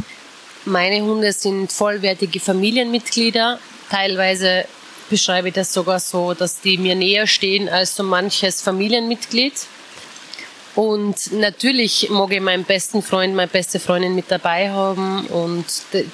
[0.65, 3.59] Meine Hunde sind vollwertige Familienmitglieder.
[3.91, 4.65] Teilweise
[5.11, 9.55] beschreibe ich das sogar so, dass die mir näher stehen als so manches Familienmitglied.
[10.75, 15.67] Und natürlich mag ich meinen besten Freund, meine beste Freundin mit dabei haben und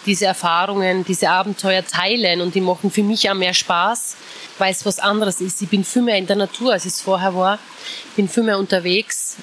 [0.04, 4.16] diese Erfahrungen, diese Abenteuer teilen und die machen für mich auch mehr Spaß,
[4.58, 5.62] weil es was anderes ist.
[5.62, 7.60] Ich bin viel mehr in der Natur, als ich es vorher war.
[8.10, 9.36] Ich bin viel mehr unterwegs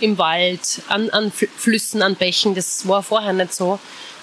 [0.00, 2.54] im Wald, an, an Flüssen, an Bächen.
[2.54, 3.78] Das war vorher nicht so.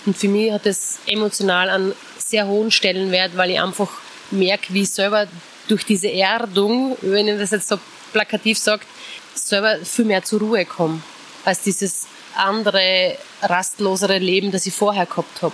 [0.05, 3.89] Und für mich hat es emotional einen sehr hohen Stellenwert, weil ich einfach
[4.31, 5.27] merke, wie ich selber
[5.67, 7.77] durch diese Erdung, wenn ich das jetzt so
[8.11, 8.85] plakativ sagt,
[9.35, 11.01] selber viel mehr zur Ruhe komme,
[11.45, 15.53] als dieses andere, rastlosere Leben, das ich vorher gehabt habe.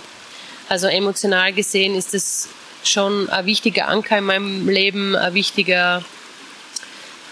[0.68, 2.48] Also emotional gesehen ist es
[2.84, 6.04] schon ein wichtiger Anker in meinem Leben, ein wichtiger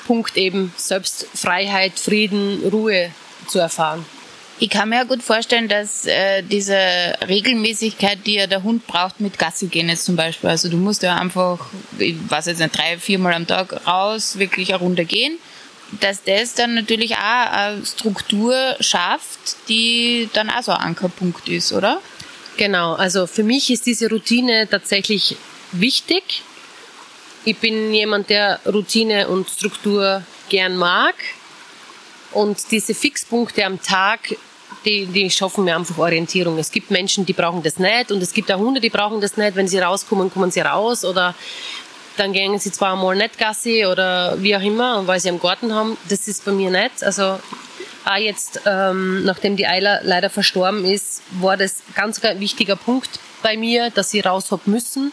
[0.06, 3.10] Punkt eben, Selbstfreiheit, Frieden, Ruhe
[3.48, 4.04] zu erfahren.
[4.58, 6.78] Ich kann mir ja gut vorstellen, dass äh, diese
[7.28, 10.48] Regelmäßigkeit, die ja der Hund braucht, mit Gassi gehen jetzt zum Beispiel.
[10.48, 11.58] Also du musst ja einfach,
[11.98, 15.38] ich weiß jetzt nicht, drei, viermal am Tag raus, wirklich eine Runde gehen.
[16.00, 21.72] Dass das dann natürlich auch eine Struktur schafft, die dann auch so ein Ankerpunkt ist,
[21.72, 22.00] oder?
[22.56, 25.36] Genau, also für mich ist diese Routine tatsächlich
[25.72, 26.42] wichtig.
[27.48, 31.14] Ich bin jemand, der Routine und Struktur gern mag.
[32.32, 34.34] Und diese Fixpunkte am Tag,
[34.84, 36.58] die, die schaffen mir einfach Orientierung.
[36.58, 39.36] Es gibt Menschen, die brauchen das nicht und es gibt auch Hunde, die brauchen das
[39.36, 39.54] nicht.
[39.54, 41.36] Wenn sie rauskommen, kommen sie raus oder
[42.16, 45.72] dann gehen sie zwar mal nicht Gassi oder wie auch immer, weil sie einen Garten
[45.72, 45.96] haben.
[46.08, 47.04] Das ist bei mir nicht.
[47.04, 47.38] Also
[48.04, 53.20] auch jetzt, ähm, nachdem die Eiler leider verstorben ist, war das ganz ein wichtiger Punkt
[53.44, 55.12] bei mir, dass ich raus hab müssen,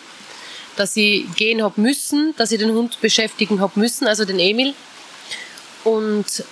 [0.76, 4.74] dass ich gehen hab müssen, dass ich den Hund beschäftigen hab müssen, also den Emil.
[5.84, 6.44] Und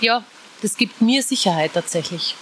[0.00, 0.24] ja,
[0.62, 2.34] das gibt mir Sicherheit tatsächlich.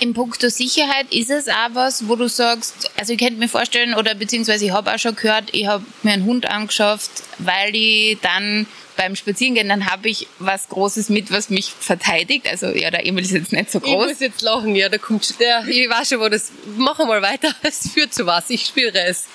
[0.00, 3.94] In puncto Sicherheit ist es auch was, wo du sagst, also ich könnte mir vorstellen,
[3.94, 8.18] oder beziehungsweise ich habe auch schon gehört, ich habe mir einen Hund angeschafft, weil ich
[8.20, 12.48] dann beim Spazierengehen, dann habe ich was Großes mit, was mich verteidigt.
[12.48, 14.04] Also ja, der Emil ist jetzt nicht so groß.
[14.04, 17.20] Ich muss jetzt lachen, ja, da kommt der, ich weiß schon, wo das, machen wir
[17.20, 19.26] mal weiter, es führt zu was, ich spüre es.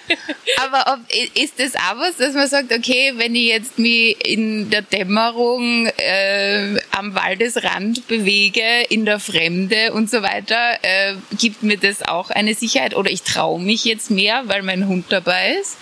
[0.56, 1.00] Aber ob,
[1.36, 5.86] ist das auch was, dass man sagt, okay, wenn ich jetzt mich in der Dämmerung
[5.86, 12.30] äh, am Waldesrand bewege, in der Fremde und so weiter, äh, gibt mir das auch
[12.30, 15.76] eine Sicherheit oder ich traue mich jetzt mehr, weil mein Hund dabei ist?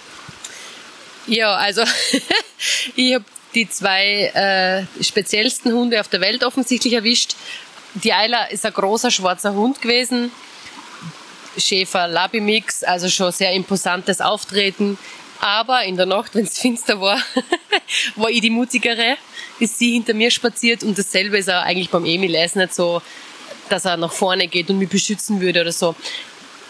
[1.27, 1.83] Ja, also
[2.97, 7.35] ich habe die zwei äh, speziellsten Hunde auf der Welt offensichtlich erwischt.
[7.95, 10.31] Die Eila ist ein großer schwarzer Hund gewesen.
[11.57, 14.99] Schäfer Labimix, also schon sehr imposantes Auftreten.
[15.41, 17.21] Aber in der Nacht, wenn es finster war,
[18.17, 19.17] war ich die mutigere,
[19.59, 22.35] ist sie hinter mir spaziert und dasselbe ist auch eigentlich beim Emil.
[22.35, 23.03] Er ist nicht so,
[23.69, 25.95] dass er nach vorne geht und mich beschützen würde oder so.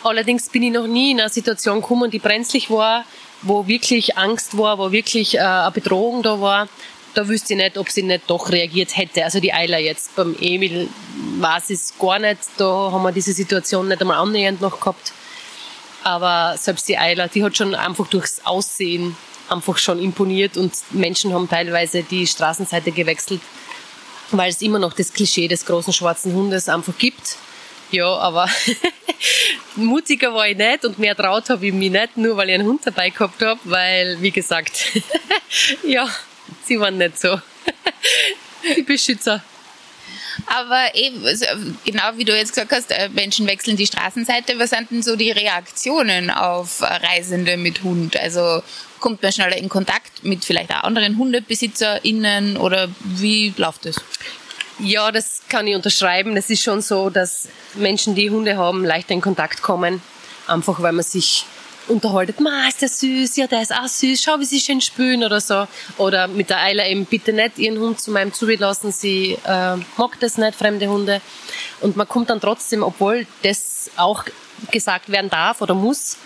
[0.06, 3.04] Allerdings bin ich noch nie in einer Situation gekommen, die brenzlig war,
[3.42, 6.68] wo wirklich Angst war, wo wirklich äh, eine Bedrohung da war,
[7.14, 9.24] da wüsste ich nicht, ob sie nicht doch reagiert hätte.
[9.24, 10.14] Also die Eiler jetzt.
[10.14, 10.88] Beim Emil
[11.68, 12.38] ich es gar nicht.
[12.56, 15.12] Da haben wir diese Situation nicht einmal annähernd noch gehabt.
[16.04, 19.16] Aber selbst die Eiler, die hat schon einfach durchs Aussehen
[19.48, 23.40] einfach schon imponiert und Menschen haben teilweise die Straßenseite gewechselt,
[24.30, 27.38] weil es immer noch das Klischee des großen schwarzen Hundes einfach gibt.
[27.90, 28.48] Ja, aber
[29.76, 32.66] mutiger war ich nicht und mehr traut habe ich mich nicht, nur weil ich einen
[32.66, 34.86] Hund dabei gehabt habe, weil, wie gesagt,
[35.86, 36.08] ja,
[36.64, 37.40] sie waren nicht so
[38.76, 39.42] die Beschützer.
[40.46, 41.46] Aber eben, also,
[41.84, 44.58] genau wie du jetzt gesagt hast, äh, Menschen wechseln die Straßenseite.
[44.58, 48.16] Was sind denn so die Reaktionen auf Reisende mit Hund?
[48.16, 48.62] Also
[49.00, 53.96] kommt man schneller in Kontakt mit vielleicht auch anderen HundebesitzerInnen oder wie läuft das?
[54.78, 56.36] Ja, das kann ich unterschreiben.
[56.36, 60.02] Es ist schon so, dass Menschen, die Hunde haben, leichter in Kontakt kommen.
[60.46, 61.46] Einfach weil man sich
[61.88, 65.24] unterhaltet, ma, ist der süß, ja, der ist auch süß, schau, wie sie schön spülen
[65.24, 65.66] oder so.
[65.98, 69.76] Oder mit der Eile eben, bitte nicht ihren Hund zu meinem Zubi lassen, sie äh,
[69.96, 71.20] mag das nicht, fremde Hunde.
[71.80, 74.24] Und man kommt dann trotzdem, obwohl das auch
[74.70, 76.16] gesagt werden darf oder muss,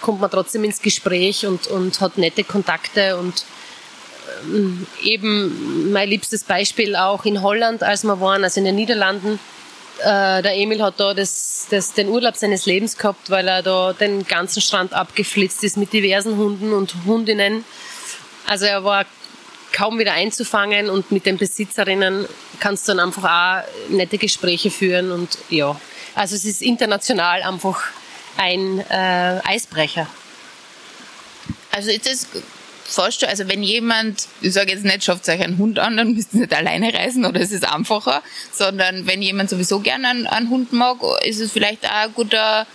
[0.00, 3.44] kommt man trotzdem ins Gespräch und, und hat nette Kontakte und
[5.02, 9.38] eben mein liebstes Beispiel auch in Holland, als wir waren, also in den Niederlanden.
[10.00, 13.92] Äh, der Emil hat da das, das, den Urlaub seines Lebens gehabt, weil er da
[13.92, 17.64] den ganzen Strand abgeflitzt ist mit diversen Hunden und Hundinnen.
[18.46, 19.06] Also er war
[19.72, 22.26] kaum wieder einzufangen und mit den Besitzerinnen
[22.60, 25.78] kannst du dann einfach auch nette Gespräche führen und ja.
[26.14, 27.82] Also es ist international einfach
[28.36, 30.06] ein äh, Eisbrecher.
[31.72, 32.28] Also ist
[32.84, 36.34] fast also wenn jemand, ich sage jetzt nicht, schafft euch einen Hund an, dann müsst
[36.34, 40.50] ihr nicht alleine reisen oder es ist einfacher, sondern wenn jemand sowieso gerne einen, einen
[40.50, 42.66] Hund mag, ist es vielleicht auch eine gute,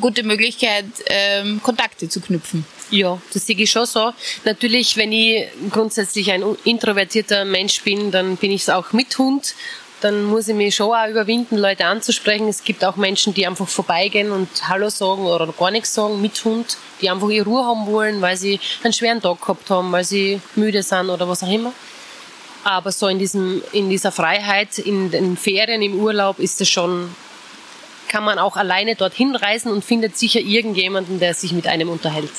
[0.00, 2.64] gute Möglichkeit, ähm, Kontakte zu knüpfen.
[2.90, 4.12] Ja, das sehe ich schon so.
[4.44, 9.54] Natürlich, wenn ich grundsätzlich ein introvertierter Mensch bin, dann bin ich es auch mit Hund
[10.06, 12.46] dann muss ich mich schon auch überwinden, Leute anzusprechen.
[12.46, 16.44] Es gibt auch Menschen, die einfach vorbeigehen und Hallo sagen oder gar nichts sagen mit
[16.44, 20.04] Hund, die einfach ihre Ruhe haben wollen, weil sie einen schweren Tag gehabt haben, weil
[20.04, 21.72] sie müde sind oder was auch immer.
[22.62, 27.12] Aber so in, diesem, in dieser Freiheit, in den Ferien, im Urlaub ist es schon,
[28.06, 32.30] kann man auch alleine dorthin reisen und findet sicher irgendjemanden, der sich mit einem unterhält.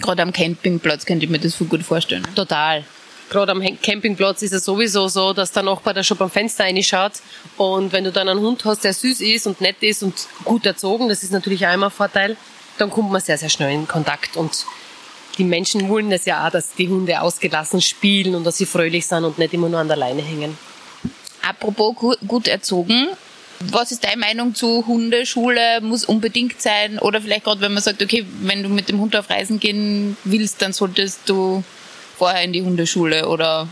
[0.00, 2.26] Gerade am Campingplatz könnte ich mir das so gut vorstellen.
[2.34, 2.84] Total.
[3.32, 7.12] Gerade am Campingplatz ist es sowieso so, dass der Nachbar da schon beim Fenster reinschaut.
[7.56, 10.14] Und wenn du dann einen Hund hast, der süß ist und nett ist und
[10.44, 12.36] gut erzogen, das ist natürlich auch immer ein Vorteil,
[12.78, 14.36] dann kommt man sehr, sehr schnell in Kontakt.
[14.36, 14.66] Und
[15.38, 19.06] die Menschen wollen das ja auch, dass die Hunde ausgelassen spielen und dass sie fröhlich
[19.06, 20.56] sind und nicht immer nur an der Leine hängen.
[21.40, 23.08] Apropos gut erzogen,
[23.70, 25.80] was ist deine Meinung zu Hundeschule?
[25.80, 26.98] Muss unbedingt sein?
[26.98, 30.16] Oder vielleicht gerade, wenn man sagt, okay, wenn du mit dem Hund auf Reisen gehen
[30.24, 31.62] willst, dann solltest du
[32.22, 33.66] vorher in die Hundeschule oder?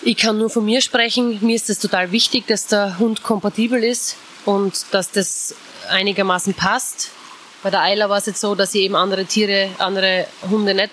[0.00, 1.38] Ich kann nur von mir sprechen.
[1.42, 5.54] Mir ist es total wichtig, dass der Hund kompatibel ist und dass das
[5.90, 7.10] einigermaßen passt.
[7.62, 10.92] Bei der Eila war es jetzt so, dass sie eben andere Tiere, andere Hunde nicht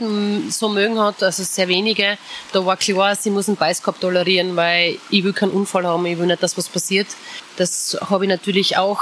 [0.51, 2.17] so mögen hat, also sehr wenige.
[2.51, 6.17] Da war klar, sie muss einen Beißkorb tolerieren, weil ich will keinen Unfall haben, ich
[6.17, 7.07] will nicht, dass was passiert.
[7.55, 9.01] Das habe ich natürlich auch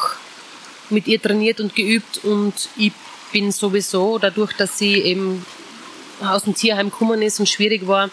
[0.91, 2.91] mit ihr trainiert und geübt und ich
[3.31, 5.43] bin sowieso, dadurch, dass sie eben
[6.21, 8.09] aus dem Tierheim gekommen ist und schwierig war,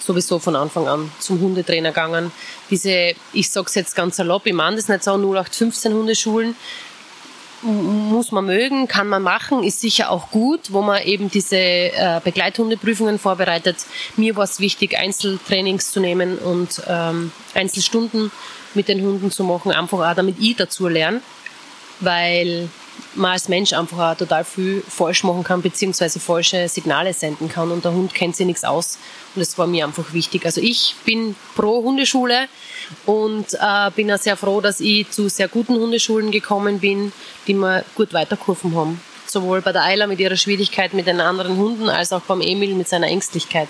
[0.00, 2.32] sowieso von Anfang an zum Hundetrainer gegangen.
[2.70, 6.56] Diese, ich sag's jetzt ganz salopp, ich meine das nicht so 0815 Hundeschulen,
[7.62, 12.20] muss man mögen, kann man machen, ist sicher auch gut, wo man eben diese äh,
[12.22, 13.78] Begleithundeprüfungen vorbereitet.
[14.16, 18.30] Mir war es wichtig, Einzeltrainings zu nehmen und ähm, Einzelstunden
[18.74, 21.20] mit den Hunden zu machen, einfach auch damit ich dazu lerne,
[22.00, 22.68] weil
[23.14, 27.70] man als Mensch einfach auch total viel falsch machen kann, beziehungsweise falsche Signale senden kann
[27.70, 28.98] und der Hund kennt sich nichts aus
[29.34, 30.44] und das war mir einfach wichtig.
[30.44, 32.48] Also ich bin pro Hundeschule
[33.06, 37.12] und äh, bin auch sehr froh, dass ich zu sehr guten Hundeschulen gekommen bin,
[37.46, 39.00] die mir gut weitergeholfen haben.
[39.26, 42.74] Sowohl bei der Eila mit ihrer Schwierigkeit mit den anderen Hunden, als auch beim Emil
[42.74, 43.68] mit seiner Ängstlichkeit.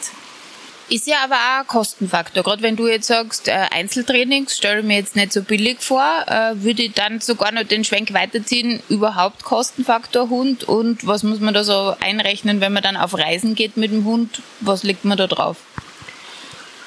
[0.90, 2.42] Ist ja aber auch ein Kostenfaktor.
[2.42, 6.62] Gerade wenn du jetzt sagst, äh, Einzeltrainings stelle mir jetzt nicht so billig vor, äh,
[6.62, 11.53] würde ich dann sogar noch den Schwenk weiterziehen, überhaupt Kostenfaktor Hund und was muss man
[11.53, 14.40] da so einrechnen, wenn man dann auf Reisen geht mit dem Hund?
[14.61, 15.59] Was legt man da drauf?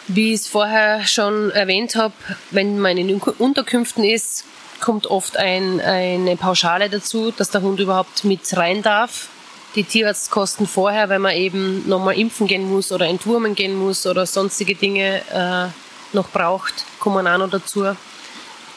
[0.07, 2.15] Wie ich es vorher schon erwähnt habe,
[2.49, 4.45] wenn man in Unterkünften ist,
[4.79, 9.29] kommt oft ein, eine Pauschale dazu, dass der Hund überhaupt mit rein darf.
[9.75, 14.25] Die Tierarztkosten vorher, wenn man eben nochmal impfen gehen muss oder entwurmen gehen muss oder
[14.25, 17.95] sonstige Dinge äh, noch braucht, kommen auch noch dazu.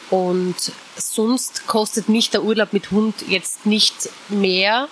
[0.09, 0.55] Und
[0.95, 4.87] sonst kostet mich der Urlaub mit Hund jetzt nicht mehr,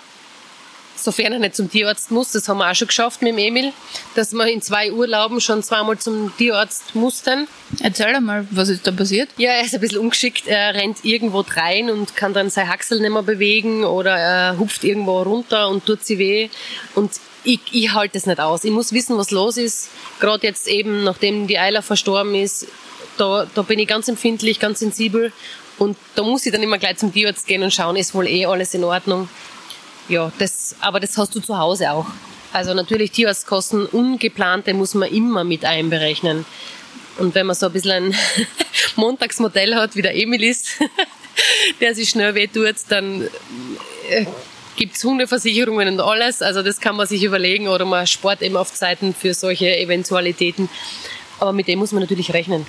[0.96, 2.32] sofern er nicht zum Tierarzt muss.
[2.32, 3.72] Das haben wir auch schon geschafft mit dem Emil,
[4.14, 7.48] dass wir in zwei Urlauben schon zweimal zum Tierarzt mussten.
[7.80, 9.28] Erzähl mal, was ist da passiert?
[9.36, 10.46] Ja, er ist ein bisschen ungeschickt.
[10.46, 14.84] Er rennt irgendwo rein und kann dann sein Haxel nicht mehr bewegen oder er hupft
[14.84, 16.48] irgendwo runter und tut sie weh.
[16.94, 17.12] Und
[17.44, 18.64] ich, ich halte es nicht aus.
[18.64, 19.90] Ich muss wissen, was los ist.
[20.20, 22.66] Gerade jetzt eben, nachdem die Eila verstorben ist,
[23.18, 25.32] da, da bin ich ganz empfindlich, ganz sensibel.
[25.78, 28.46] Und da muss ich dann immer gleich zum Tierarzt gehen und schauen, ist wohl eh
[28.46, 29.28] alles in Ordnung
[30.08, 32.06] ja, das, aber das hast du zu Hause auch.
[32.52, 36.44] Also natürlich Tierarztkosten, ungeplante muss man immer mit einberechnen.
[37.18, 38.16] Und wenn man so ein bisschen ein
[38.96, 40.68] Montagsmodell hat, wie der Emil ist,
[41.80, 43.28] der sich schnell wehtut, dann
[44.08, 44.26] äh,
[44.76, 46.42] gibt's Hundeversicherungen und alles.
[46.42, 50.68] Also das kann man sich überlegen oder man spart eben auf Zeiten für solche Eventualitäten.
[51.40, 52.66] Aber mit dem muss man natürlich rechnen.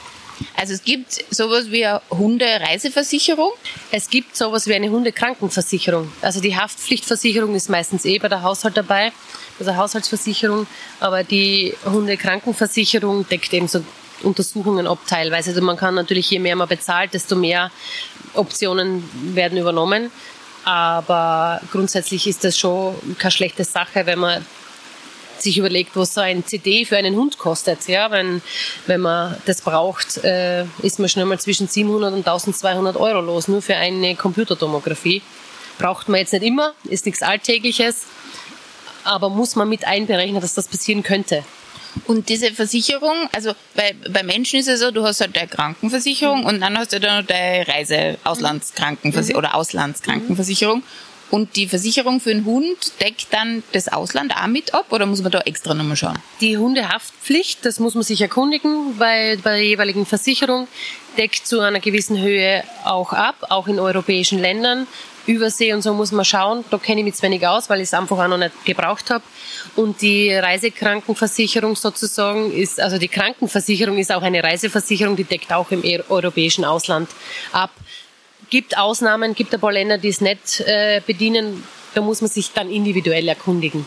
[0.55, 3.51] Also es gibt sowas wie eine Hundereiseversicherung.
[3.91, 6.11] Es gibt sowas wie eine Hundekrankenversicherung.
[6.21, 9.11] Also die Haftpflichtversicherung ist meistens eh bei der Haushalt dabei,
[9.59, 10.67] also Haushaltsversicherung,
[10.99, 13.83] aber die Hundekrankenversicherung deckt eben so
[14.23, 15.51] Untersuchungen ab teilweise.
[15.51, 17.71] Also man kann natürlich, je mehr man bezahlt, desto mehr
[18.33, 19.03] Optionen
[19.35, 20.11] werden übernommen.
[20.63, 24.45] Aber grundsätzlich ist das schon keine schlechte Sache, wenn man
[25.45, 27.87] sich überlegt, was so ein CD für einen Hund kostet.
[27.87, 28.41] Ja, wenn,
[28.85, 33.47] wenn man das braucht, äh, ist man schnell mal zwischen 700 und 1200 Euro los,
[33.47, 35.21] nur für eine Computertomographie.
[35.77, 38.03] Braucht man jetzt nicht immer, ist nichts Alltägliches,
[39.03, 41.43] aber muss man mit einberechnen, dass das passieren könnte.
[42.07, 46.41] Und diese Versicherung, also bei, bei Menschen ist es so, du hast halt deine Krankenversicherung
[46.41, 46.45] mhm.
[46.45, 49.47] und dann hast du dann noch deine Reise, Auslandskrankenversicherung mhm.
[49.47, 50.83] oder Auslandskrankenversicherung.
[51.31, 55.21] Und die Versicherung für einen Hund deckt dann das Ausland auch mit ab oder muss
[55.21, 56.19] man da extra nochmal schauen?
[56.39, 60.67] Die Hundehaftpflicht, das muss man sich erkundigen, weil bei der jeweiligen Versicherung
[61.17, 64.87] deckt zu einer gewissen Höhe auch ab, auch in europäischen Ländern.
[65.27, 66.63] Übersee und so muss man schauen.
[66.69, 69.09] Da kenne ich mich zu wenig aus, weil ich es einfach auch noch nicht gebraucht
[69.09, 69.23] habe.
[69.75, 75.71] Und die Reisekrankenversicherung sozusagen ist, also die Krankenversicherung ist auch eine Reiseversicherung, die deckt auch
[75.71, 77.09] im europäischen Ausland
[77.51, 77.71] ab
[78.49, 81.63] gibt Ausnahmen, gibt ein paar Länder, die es nicht äh, bedienen.
[81.93, 83.85] Da muss man sich dann individuell erkundigen.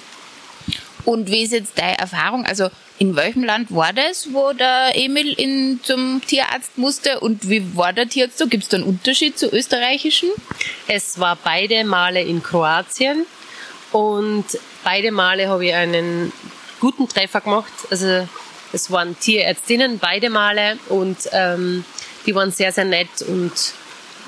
[1.05, 2.45] Und wie ist jetzt deine Erfahrung?
[2.45, 7.77] Also in welchem Land war das, wo der Emil in, zum Tierarzt musste und wie
[7.77, 8.47] war der Tierarzt so?
[8.47, 10.29] Gibt es da einen Unterschied zu österreichischen?
[10.87, 13.25] Es war beide Male in Kroatien
[13.93, 14.45] und
[14.85, 16.33] beide Male habe ich einen
[16.81, 17.73] guten Treffer gemacht.
[17.91, 18.27] Also
[18.73, 21.85] Es waren Tierärztinnen beide Male und ähm,
[22.27, 23.53] die waren sehr, sehr nett und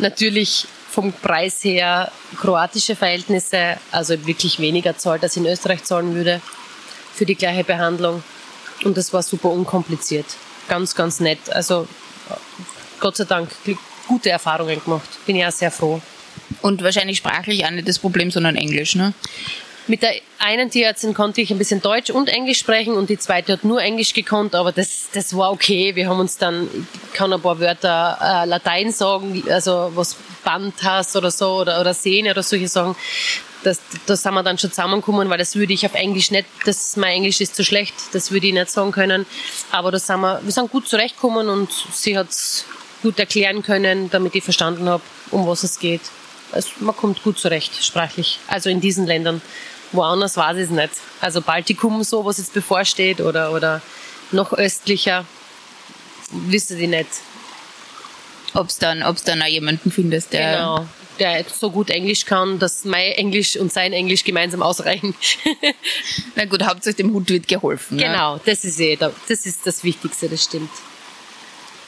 [0.01, 6.41] natürlich vom Preis her kroatische Verhältnisse, also wirklich weniger zahlt, als in Österreich zahlen würde
[7.15, 8.23] für die gleiche Behandlung.
[8.85, 10.27] Und das war super unkompliziert.
[10.69, 11.39] Ganz, ganz nett.
[11.51, 11.87] Also
[12.99, 13.51] Gott sei Dank
[14.09, 15.09] gute Erfahrungen gemacht.
[15.27, 16.01] Bin ja sehr froh.
[16.63, 19.13] Und wahrscheinlich sprachlich auch nicht das Problem, sondern Englisch, ne?
[19.87, 23.55] Mit der einen Tierärztin konnte ich ein bisschen Deutsch und Englisch sprechen und die zweite
[23.55, 25.95] hat nur Englisch gekonnt, aber das, das war okay.
[25.97, 26.69] Wir haben uns dann,
[27.05, 31.81] ich kann ein paar Wörter äh, Latein sagen, also was Band hast oder so oder,
[31.81, 32.95] oder Sehne oder solche Sachen.
[33.63, 36.97] Das, da sind wir dann schon zusammengekommen, weil das würde ich auf Englisch nicht, das,
[36.97, 39.27] mein Englisch ist zu schlecht, das würde ich nicht sagen können.
[39.71, 42.65] Aber da sind wir, wir sind gut zurechtgekommen und sie hat es
[43.03, 46.03] gut erklären können, damit ich verstanden habe, um was es geht.
[46.53, 48.39] Also man kommt gut zurecht, sprachlich.
[48.49, 49.41] Also in diesen Ländern.
[49.93, 50.91] Woanders weiß ich es nicht.
[51.21, 53.83] Also Baltikum, so was jetzt bevorsteht, oder, oder
[54.31, 55.25] noch östlicher,
[56.31, 57.09] wüsste ich nicht.
[58.55, 60.53] Ob es dann, ob's dann auch jemanden findest, der.
[60.53, 60.87] Genau,
[61.21, 65.15] der so gut Englisch kann, dass mein Englisch und sein Englisch gemeinsam ausreichen.
[66.35, 67.99] Na gut, hauptsächlich dem Hund wird geholfen.
[67.99, 68.05] Ne?
[68.05, 68.41] Genau, ne?
[68.47, 70.71] das ist eh, das ist das Wichtigste, das stimmt.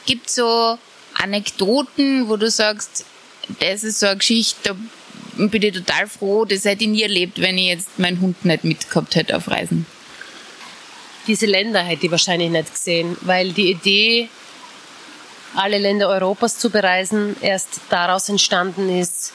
[0.05, 0.77] Gibt so
[1.15, 3.05] Anekdoten, wo du sagst,
[3.59, 4.75] das ist so eine Geschichte,
[5.37, 8.45] da bin ich total froh, das hätte ich nie erlebt, wenn ich jetzt meinen Hund
[8.45, 9.85] nicht mitgehabt hätte auf Reisen.
[11.27, 14.29] Diese Länder hätte ich wahrscheinlich nicht gesehen, weil die Idee,
[15.55, 19.33] alle Länder Europas zu bereisen, erst daraus entstanden ist,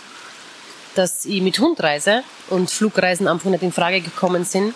[0.94, 4.74] dass ich mit Hund reise und Flugreisen einfach nicht in Frage gekommen sind.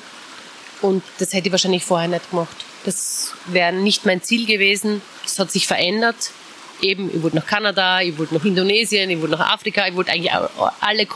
[0.81, 2.57] Und das hätte ich wahrscheinlich vorher nicht gemacht.
[2.85, 5.03] Das wäre nicht mein Ziel gewesen.
[5.25, 6.31] Das hat sich verändert
[6.83, 10.13] eben, ich wollte nach Kanada, ich wollte nach Indonesien, ich wollte nach Afrika, ich wollte
[10.13, 10.33] eigentlich
[10.81, 11.07] alle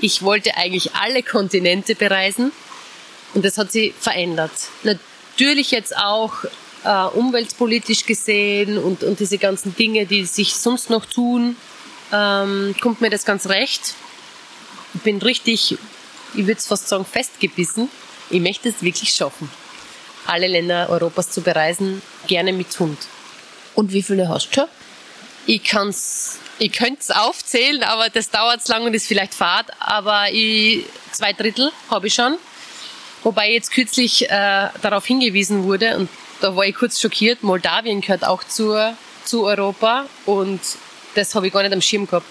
[0.00, 2.50] ich wollte eigentlich alle Kontinente bereisen
[3.34, 4.50] und das hat sich verändert.
[4.82, 6.32] Natürlich jetzt auch
[6.84, 11.56] äh, umweltpolitisch gesehen und, und diese ganzen Dinge, die sich sonst noch tun,
[12.12, 13.94] ähm, kommt mir das ganz recht.
[14.94, 15.78] Ich bin richtig,
[16.34, 17.88] ich würde es fast sagen, festgebissen.
[18.30, 19.48] Ich möchte es wirklich schaffen,
[20.26, 22.98] alle Länder Europas zu bereisen, gerne mit Hund.
[23.74, 24.68] Und wie viele hast du schon?
[25.46, 29.66] Ich kann's, ich könnte es aufzählen, aber das dauert lang und ist vielleicht Fahrt.
[29.80, 32.36] Aber ich, zwei Drittel habe ich schon.
[33.24, 36.08] Wobei jetzt kürzlich äh, darauf hingewiesen wurde und
[36.40, 37.44] da war ich kurz schockiert.
[37.44, 40.60] Moldawien gehört auch zur, zu Europa und
[41.14, 42.26] das habe ich gar nicht am Schirm gehabt.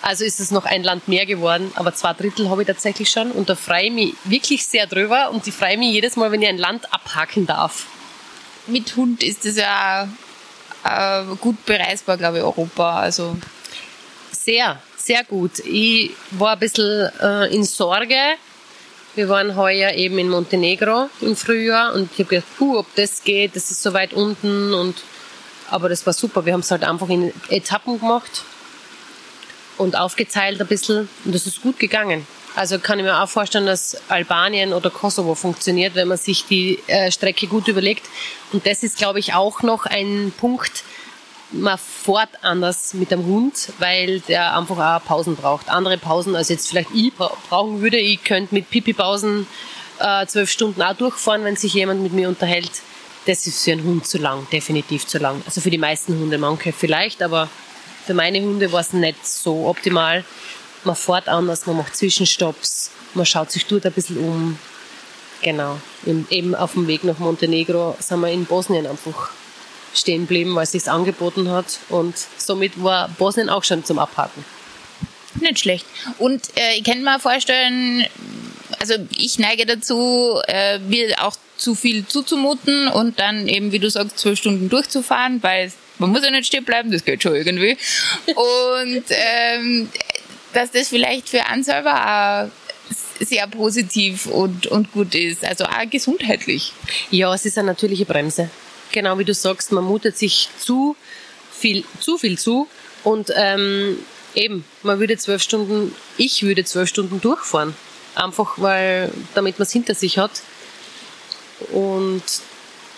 [0.00, 3.30] Also ist es noch ein Land mehr geworden, aber zwei Drittel habe ich tatsächlich schon
[3.30, 6.42] und da freue ich mich wirklich sehr drüber und ich freue mich jedes Mal, wenn
[6.42, 7.86] ich ein Land abhaken darf.
[8.66, 10.08] Mit Hund ist es ja
[10.84, 13.00] äh, gut bereisbar, glaube ich, Europa.
[13.00, 13.36] Also
[14.30, 15.60] sehr, sehr gut.
[15.60, 18.36] Ich war ein bisschen äh, in Sorge.
[19.14, 23.22] Wir waren heuer eben in Montenegro im Frühjahr und ich habe gedacht, puh, ob das
[23.22, 24.96] geht, das ist so weit unten und
[25.68, 26.46] aber das war super.
[26.46, 28.42] Wir haben es halt einfach in Etappen gemacht
[29.76, 32.26] und aufgeteilt ein bisschen und das ist gut gegangen.
[32.54, 36.78] Also kann ich mir auch vorstellen, dass Albanien oder Kosovo funktioniert, wenn man sich die
[36.86, 38.06] äh, Strecke gut überlegt.
[38.52, 40.84] Und das ist, glaube ich, auch noch ein Punkt,
[41.52, 45.68] man fährt anders mit dem Hund, weil der einfach auch Pausen braucht.
[45.68, 47.98] Andere Pausen, als jetzt vielleicht ich brauchen würde.
[47.98, 49.46] Ich könnte mit Pipi-Pausen
[49.98, 52.70] äh, zwölf Stunden auch durchfahren, wenn sich jemand mit mir unterhält.
[53.26, 55.42] Das ist für einen Hund zu lang, definitiv zu lang.
[55.46, 57.48] Also für die meisten Hunde, manche vielleicht, aber
[58.06, 60.24] für meine Hunde war es nicht so optimal
[60.84, 64.58] man fährt anders, man macht Zwischenstopps, man schaut sich dort ein bisschen um.
[65.42, 65.78] Genau.
[66.30, 69.30] Eben auf dem Weg nach Montenegro sind wir in Bosnien einfach
[69.94, 71.78] stehen geblieben, weil es sich angeboten hat.
[71.88, 74.44] Und somit war Bosnien auch schon zum Abhaken.
[75.40, 75.86] Nicht schlecht.
[76.18, 78.06] Und äh, ich kann mir vorstellen,
[78.78, 83.90] also ich neige dazu, äh, mir auch zu viel zuzumuten und dann eben, wie du
[83.90, 87.76] sagst, zwölf Stunden durchzufahren, weil man muss ja nicht stehen bleiben, das geht schon irgendwie.
[88.34, 89.88] Und ähm,
[90.52, 92.50] dass das vielleicht für einen selber auch
[93.20, 96.72] sehr positiv und, und gut ist, also auch gesundheitlich.
[97.10, 98.50] Ja, es ist eine natürliche Bremse.
[98.90, 100.96] Genau wie du sagst, man mutet sich zu
[101.50, 102.68] viel, zu viel zu
[103.04, 103.98] und ähm,
[104.34, 107.74] eben, man würde zwölf Stunden, ich würde zwölf Stunden durchfahren.
[108.14, 110.42] Einfach weil, damit man es hinter sich hat.
[111.72, 112.22] Und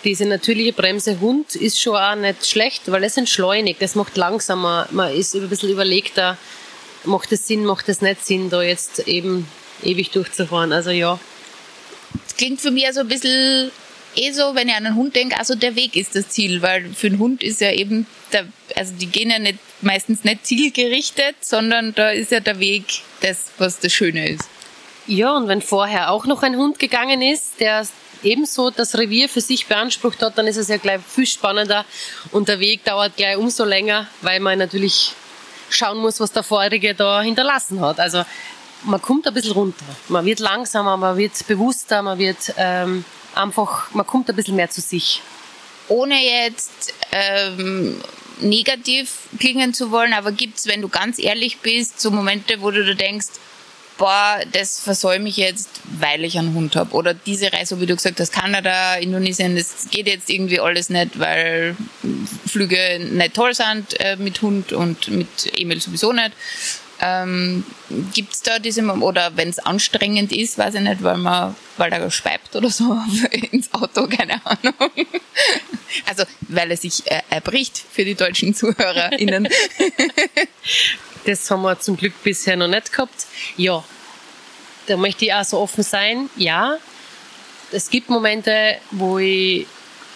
[0.03, 4.87] diese natürliche Bremse Hund ist schon auch nicht schlecht, weil es entschleunigt, es macht langsamer,
[4.91, 6.37] man ist ein bisschen überlegter
[7.05, 9.47] macht es Sinn, macht es nicht Sinn, da jetzt eben
[9.83, 10.71] ewig durchzufahren.
[10.71, 11.19] Also ja.
[12.23, 13.71] Das klingt für mich also ein bisschen
[14.15, 16.89] eh so, wenn ich an einen Hund denke, also der Weg ist das Ziel, weil
[16.93, 21.35] für einen Hund ist ja eben, der, also die gehen ja nicht, meistens nicht zielgerichtet,
[21.41, 22.85] sondern da ist ja der Weg
[23.21, 24.47] das, was das Schöne ist.
[25.07, 27.85] Ja, und wenn vorher auch noch ein Hund gegangen ist, der
[28.23, 31.85] ebenso das Revier für sich beansprucht hat, dann ist es ja gleich viel spannender
[32.31, 35.11] und der Weg dauert gleich umso länger, weil man natürlich
[35.75, 37.99] schauen muss, was der vorige da hinterlassen hat.
[37.99, 38.23] Also
[38.83, 39.85] man kommt ein bisschen runter.
[40.09, 43.03] Man wird langsamer, man wird bewusster, man wird ähm,
[43.33, 45.21] einfach, man kommt ein bisschen mehr zu sich.
[45.87, 48.01] Ohne jetzt ähm,
[48.39, 52.71] negativ klingen zu wollen, aber gibt es, wenn du ganz ehrlich bist, so Momente, wo
[52.71, 53.27] du denkst,
[53.97, 55.69] boah, das versäume ich jetzt,
[55.99, 56.93] weil ich einen Hund habe.
[56.93, 61.19] Oder diese Reise, wie du gesagt hast, Kanada, Indonesien, das geht jetzt irgendwie alles nicht,
[61.19, 61.75] weil
[62.47, 65.27] Flüge nicht toll sind äh, mit Hund und mit
[65.57, 66.31] Emil sowieso nicht.
[67.01, 67.65] Ähm,
[68.13, 71.91] Gibt es da diese, oder wenn es anstrengend ist, weiß ich nicht, weil man, weil
[71.91, 72.97] er speibt oder so
[73.51, 74.73] ins Auto, keine Ahnung.
[76.05, 79.49] Also, weil er sich äh, erbricht für die deutschen ZuhörerInnen.
[81.25, 83.25] Das haben wir zum Glück bisher noch nicht gehabt.
[83.57, 83.83] Ja,
[84.87, 86.29] da möchte ich auch so offen sein.
[86.35, 86.77] Ja,
[87.71, 89.65] es gibt Momente, wo ich,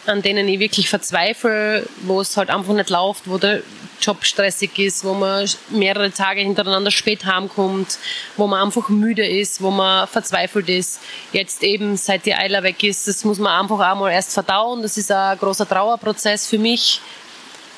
[0.06, 3.64] an denen ich wirklich verzweifle, wo es halt einfach nicht läuft, wo der
[4.00, 7.98] Job stressig ist, wo man mehrere Tage hintereinander spät heimkommt,
[8.38, 11.02] wo man einfach müde ist, wo man verzweifelt ist.
[11.34, 14.84] Jetzt eben, seit die Eiler weg ist, das muss man einfach auch mal erst verdauen.
[14.84, 17.02] Das ist ein großer Trauerprozess für mich.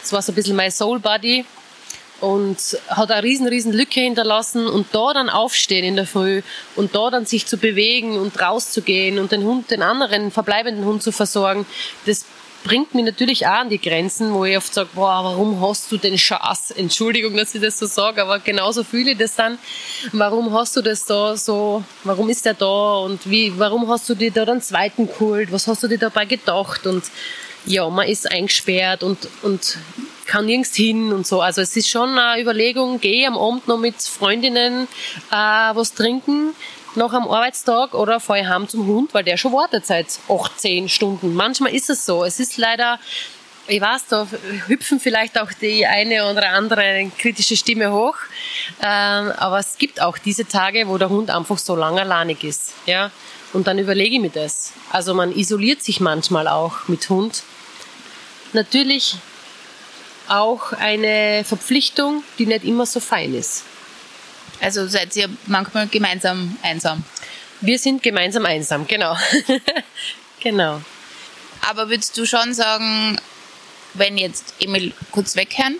[0.01, 1.45] Das war so ein bisschen mein Soul Body
[2.22, 6.41] und hat eine riesen, riesen Lücke hinterlassen und da dann aufstehen in der Früh
[6.76, 11.03] und da dann sich zu bewegen und rauszugehen und den Hund, den anderen verbleibenden Hund
[11.03, 11.65] zu versorgen,
[12.05, 12.26] das
[12.63, 15.97] bringt mich natürlich auch an die Grenzen, wo ich oft sage, boah, warum hast du
[15.97, 16.72] den Schatz?
[16.76, 19.57] Entschuldigung, dass ich das so sage, aber genauso fühle ich das dann.
[20.11, 21.84] Warum hast du das da so?
[22.03, 22.97] Warum ist der da?
[22.99, 25.51] Und wie, warum hast du dir da den zweiten geholt?
[25.51, 26.86] Was hast du dir dabei gedacht?
[26.86, 27.03] Und
[27.65, 29.78] ja, man ist eingesperrt und, und
[30.32, 31.41] kann nirgends hin und so.
[31.41, 34.88] Also es ist schon eine Überlegung, gehe am Abend noch mit Freundinnen
[35.29, 36.55] äh, was trinken
[36.95, 40.88] nach am Arbeitstag oder fahre ich heim zum Hund, weil der schon wartet seit 18
[40.88, 41.34] Stunden.
[41.34, 42.23] Manchmal ist es so.
[42.23, 42.97] Es ist leider,
[43.67, 44.25] ich weiß, da
[44.67, 48.15] hüpfen vielleicht auch die eine oder andere kritische Stimme hoch.
[48.82, 52.73] Ähm, aber es gibt auch diese Tage, wo der Hund einfach so langerlahnig ist.
[52.86, 53.11] Ja?
[53.51, 54.71] Und dann überlege ich mir das.
[54.91, 57.43] Also man isoliert sich manchmal auch mit Hund.
[58.53, 59.17] Natürlich
[60.32, 63.63] auch eine Verpflichtung, die nicht immer so fein ist.
[64.61, 67.03] Also seid ihr manchmal gemeinsam einsam?
[67.59, 69.15] Wir sind gemeinsam einsam, genau.
[70.39, 70.82] genau.
[71.69, 73.19] Aber würdest du schon sagen,
[73.93, 75.77] wenn jetzt Emil kurz weghören,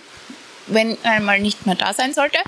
[0.66, 2.38] wenn einmal nicht mehr da sein sollte,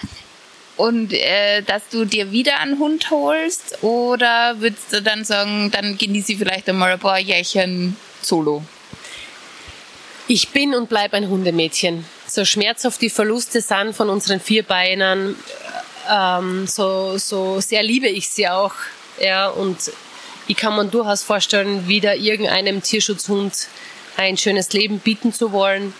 [0.77, 5.97] und äh, dass du dir wieder einen Hund holst, oder würdest du dann sagen, dann
[5.97, 8.63] genieße ich vielleicht einmal ein paar Jährchen solo?
[10.27, 12.07] Ich bin und bleibe ein Hundemädchen.
[12.27, 15.37] So schmerzhaft die Verluste sind von unseren Vierbeinern,
[16.11, 18.73] ähm, so, so sehr liebe ich sie auch.
[19.21, 19.93] Ja, und
[20.47, 23.69] ich kann mir durchaus vorstellen, wieder irgendeinem Tierschutzhund
[24.17, 25.93] ein schönes Leben bieten zu wollen.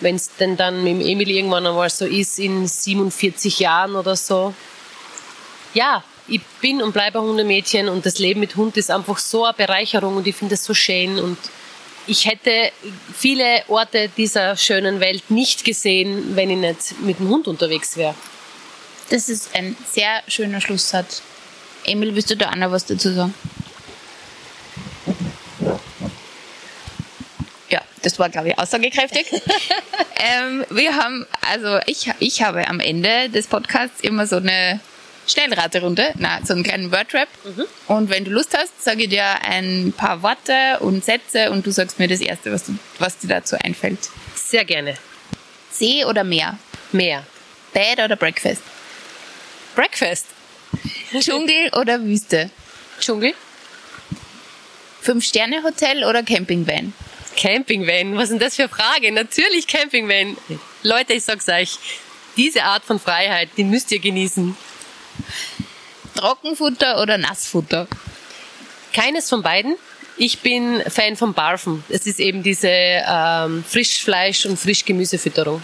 [0.00, 4.52] Wenn es denn dann mit Emil irgendwann einmal so ist, in 47 Jahren oder so.
[5.74, 9.44] Ja, ich bin und bleibe ein Hundemädchen und das Leben mit Hund ist einfach so
[9.44, 11.36] eine Bereicherung und ich finde es so schön und
[12.06, 12.72] ich hätte
[13.16, 18.14] viele Orte dieser schönen Welt nicht gesehen, wenn ich nicht mit dem Hund unterwegs wäre.
[19.10, 21.22] Das ist ein sehr schöner Schlusssatz.
[21.84, 23.34] Emil, willst du da auch noch was dazu sagen?
[27.70, 29.26] Ja, das war, glaube ich, aussagekräftig.
[30.16, 34.80] ähm, wir haben, also ich, ich habe am Ende des Podcasts immer so eine
[35.30, 37.28] Schnellraterunde, na, so einen kleinen Wordrap.
[37.44, 37.64] Mhm.
[37.86, 41.70] Und wenn du Lust hast, sage ich dir ein paar Worte und Sätze und du
[41.70, 44.10] sagst mir das Erste, was, du, was dir dazu einfällt.
[44.34, 44.96] Sehr gerne.
[45.70, 46.58] See oder Meer?
[46.92, 47.24] Meer.
[47.72, 48.62] Bed oder Breakfast?
[49.74, 50.26] Breakfast.
[51.18, 52.50] Dschungel oder Wüste?
[53.00, 53.34] Dschungel.
[55.00, 56.92] Fünf-Sterne-Hotel oder Campingvan?
[57.36, 59.12] Campingvan, was ist denn das für eine Frage?
[59.12, 60.36] Natürlich Campingvan.
[60.82, 61.78] Leute, ich sag's euch,
[62.36, 64.56] diese Art von Freiheit, die müsst ihr genießen.
[66.14, 67.86] Trockenfutter oder Nassfutter?
[68.92, 69.76] Keines von beiden.
[70.16, 71.84] Ich bin Fan von Barfen.
[71.88, 75.62] Es ist eben diese ähm, Frischfleisch- und Frischgemüsefütterung.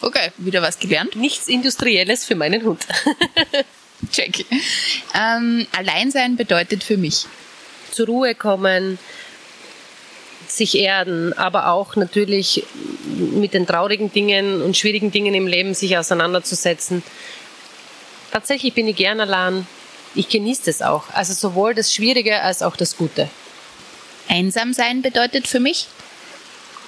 [0.00, 1.16] Okay, wieder was gelernt.
[1.16, 2.86] Nichts Industrielles für meinen Hund.
[4.12, 4.44] Check.
[5.14, 7.26] Ähm, Alleinsein bedeutet für mich.
[7.90, 8.98] Zur Ruhe kommen,
[10.48, 12.64] sich erden, aber auch natürlich
[13.16, 17.02] mit den traurigen Dingen und schwierigen Dingen im Leben sich auseinanderzusetzen.
[18.32, 19.66] Tatsächlich bin ich gern allein.
[20.14, 21.04] Ich genieße das auch.
[21.12, 23.28] Also sowohl das Schwierige als auch das Gute.
[24.28, 25.88] Einsam sein bedeutet für mich?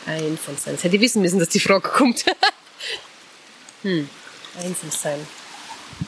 [0.07, 0.74] Einsam sein.
[0.74, 2.24] Das hätte ich wissen müssen, dass die Frage kommt.
[3.82, 4.09] hm.
[4.57, 5.26] Einsam sein.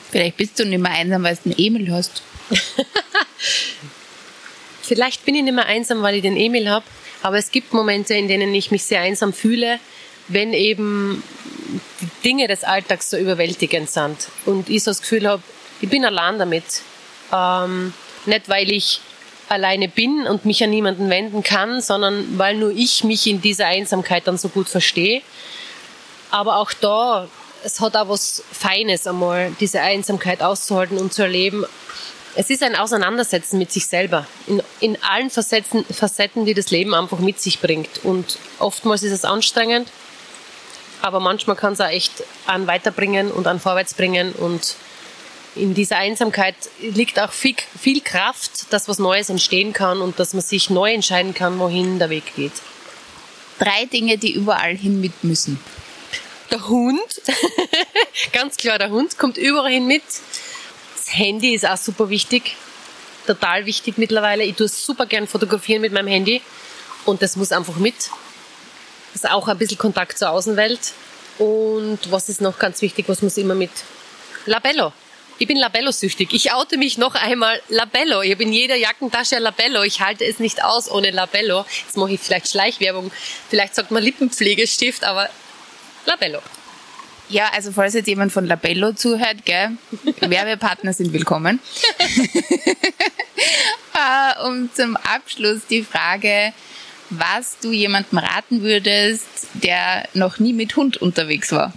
[0.09, 2.21] Vielleicht bist du nicht mehr einsam, weil du einen Emil hast.
[4.81, 6.85] vielleicht bin ich nicht mehr einsam, weil ich den Emil habe,
[7.21, 9.79] aber es gibt Momente, in denen ich mich sehr einsam fühle,
[10.27, 11.23] wenn eben
[12.01, 15.43] die Dinge des Alltags so überwältigend sind und ich so das Gefühl habe,
[15.81, 16.63] ich bin allein damit.
[17.33, 17.93] Ähm,
[18.25, 19.01] nicht, weil ich
[19.49, 23.67] alleine bin und mich an niemanden wenden kann, sondern weil nur ich mich in dieser
[23.67, 25.21] Einsamkeit dann so gut verstehe.
[26.29, 27.27] Aber auch da,
[27.63, 31.65] es hat auch was Feines einmal, diese Einsamkeit auszuhalten und zu erleben.
[32.35, 34.25] Es ist ein Auseinandersetzen mit sich selber.
[34.47, 38.05] In, in allen Facetten, Facetten, die das Leben einfach mit sich bringt.
[38.05, 39.89] Und oftmals ist es anstrengend,
[41.01, 44.75] aber manchmal kann es auch echt an weiterbringen und an vorwärts bringen und
[45.55, 50.33] in dieser Einsamkeit liegt auch viel, viel Kraft, dass was Neues entstehen kann und dass
[50.33, 52.53] man sich neu entscheiden kann, wohin der Weg geht.
[53.59, 55.59] Drei Dinge, die überall hin mit müssen.
[56.49, 57.21] Der Hund,
[58.33, 60.03] ganz klar, der Hund kommt überall hin mit.
[60.95, 62.55] Das Handy ist auch super wichtig,
[63.27, 64.43] total wichtig mittlerweile.
[64.43, 66.41] Ich tue super gern fotografieren mit meinem Handy
[67.05, 68.09] und das muss einfach mit.
[69.13, 70.93] Das ist auch ein bisschen Kontakt zur Außenwelt.
[71.37, 73.71] Und was ist noch ganz wichtig, was muss immer mit?
[74.45, 74.93] Labello.
[75.39, 76.33] Ich bin Labello-süchtig.
[76.33, 78.21] Ich oute mich noch einmal Labello.
[78.21, 79.81] Ich habe in jeder Jackentasche Labello.
[79.81, 81.65] Ich halte es nicht aus ohne Labello.
[81.83, 83.11] Jetzt mache ich vielleicht Schleichwerbung.
[83.49, 85.29] Vielleicht sagt man Lippenpflegestift, aber
[86.05, 86.41] Labello.
[87.29, 89.71] Ja, also falls jetzt jemand von Labello zuhört, gell,
[90.19, 91.59] Werbepartner sind willkommen.
[93.95, 96.53] uh, und zum Abschluss die Frage,
[97.11, 101.73] was du jemandem raten würdest, der noch nie mit Hund unterwegs war.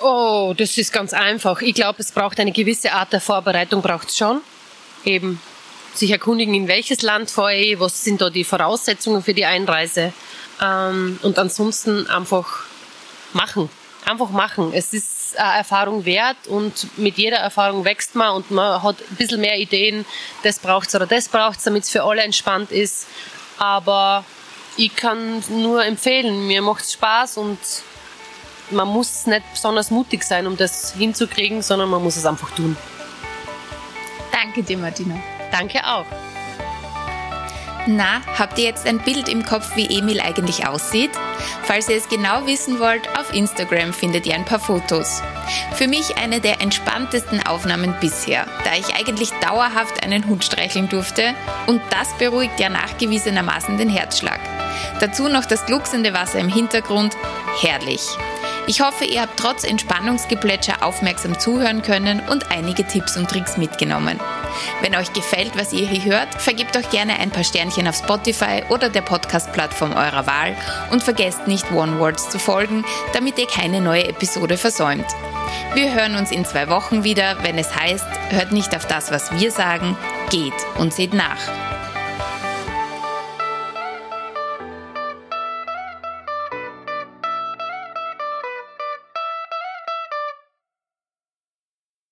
[0.00, 1.62] Oh, das ist ganz einfach.
[1.62, 4.40] Ich glaube, es braucht eine gewisse Art der Vorbereitung, braucht es schon.
[5.04, 5.40] Eben
[5.94, 10.12] sich erkundigen, in welches Land fahre ich, was sind da die Voraussetzungen für die Einreise.
[10.60, 12.64] Ähm, und ansonsten einfach
[13.32, 13.70] machen.
[14.04, 14.72] Einfach machen.
[14.74, 19.16] Es ist eine Erfahrung wert und mit jeder Erfahrung wächst man und man hat ein
[19.16, 20.04] bisschen mehr Ideen,
[20.42, 23.06] das braucht es oder das braucht es, damit es für alle entspannt ist.
[23.58, 24.24] Aber
[24.76, 27.58] ich kann nur empfehlen, mir macht es Spaß und
[28.70, 32.76] man muss nicht besonders mutig sein, um das hinzukriegen, sondern man muss es einfach tun.
[34.32, 35.16] Danke dir, Martina.
[35.50, 36.06] Danke auch.
[37.86, 41.10] Na, habt ihr jetzt ein Bild im Kopf, wie Emil eigentlich aussieht?
[41.64, 45.20] Falls ihr es genau wissen wollt, auf Instagram findet ihr ein paar Fotos.
[45.74, 51.34] Für mich eine der entspanntesten Aufnahmen bisher, da ich eigentlich dauerhaft einen Hund streicheln durfte
[51.66, 54.38] und das beruhigt ja nachgewiesenermaßen den Herzschlag.
[55.00, 57.16] Dazu noch das glucksende Wasser im Hintergrund,
[57.60, 58.02] herrlich.
[58.68, 64.20] Ich hoffe, ihr habt trotz Entspannungsgeplätscher aufmerksam zuhören können und einige Tipps und Tricks mitgenommen.
[64.80, 68.62] Wenn euch gefällt, was ihr hier hört, vergebt euch gerne ein paar Sternchen auf Spotify
[68.68, 70.56] oder der Podcast-Plattform eurer Wahl
[70.90, 75.06] und vergesst nicht One Words zu folgen, damit ihr keine neue Episode versäumt.
[75.74, 79.32] Wir hören uns in zwei Wochen wieder, wenn es heißt, hört nicht auf das, was
[79.32, 79.96] wir sagen,
[80.30, 81.81] geht und seht nach.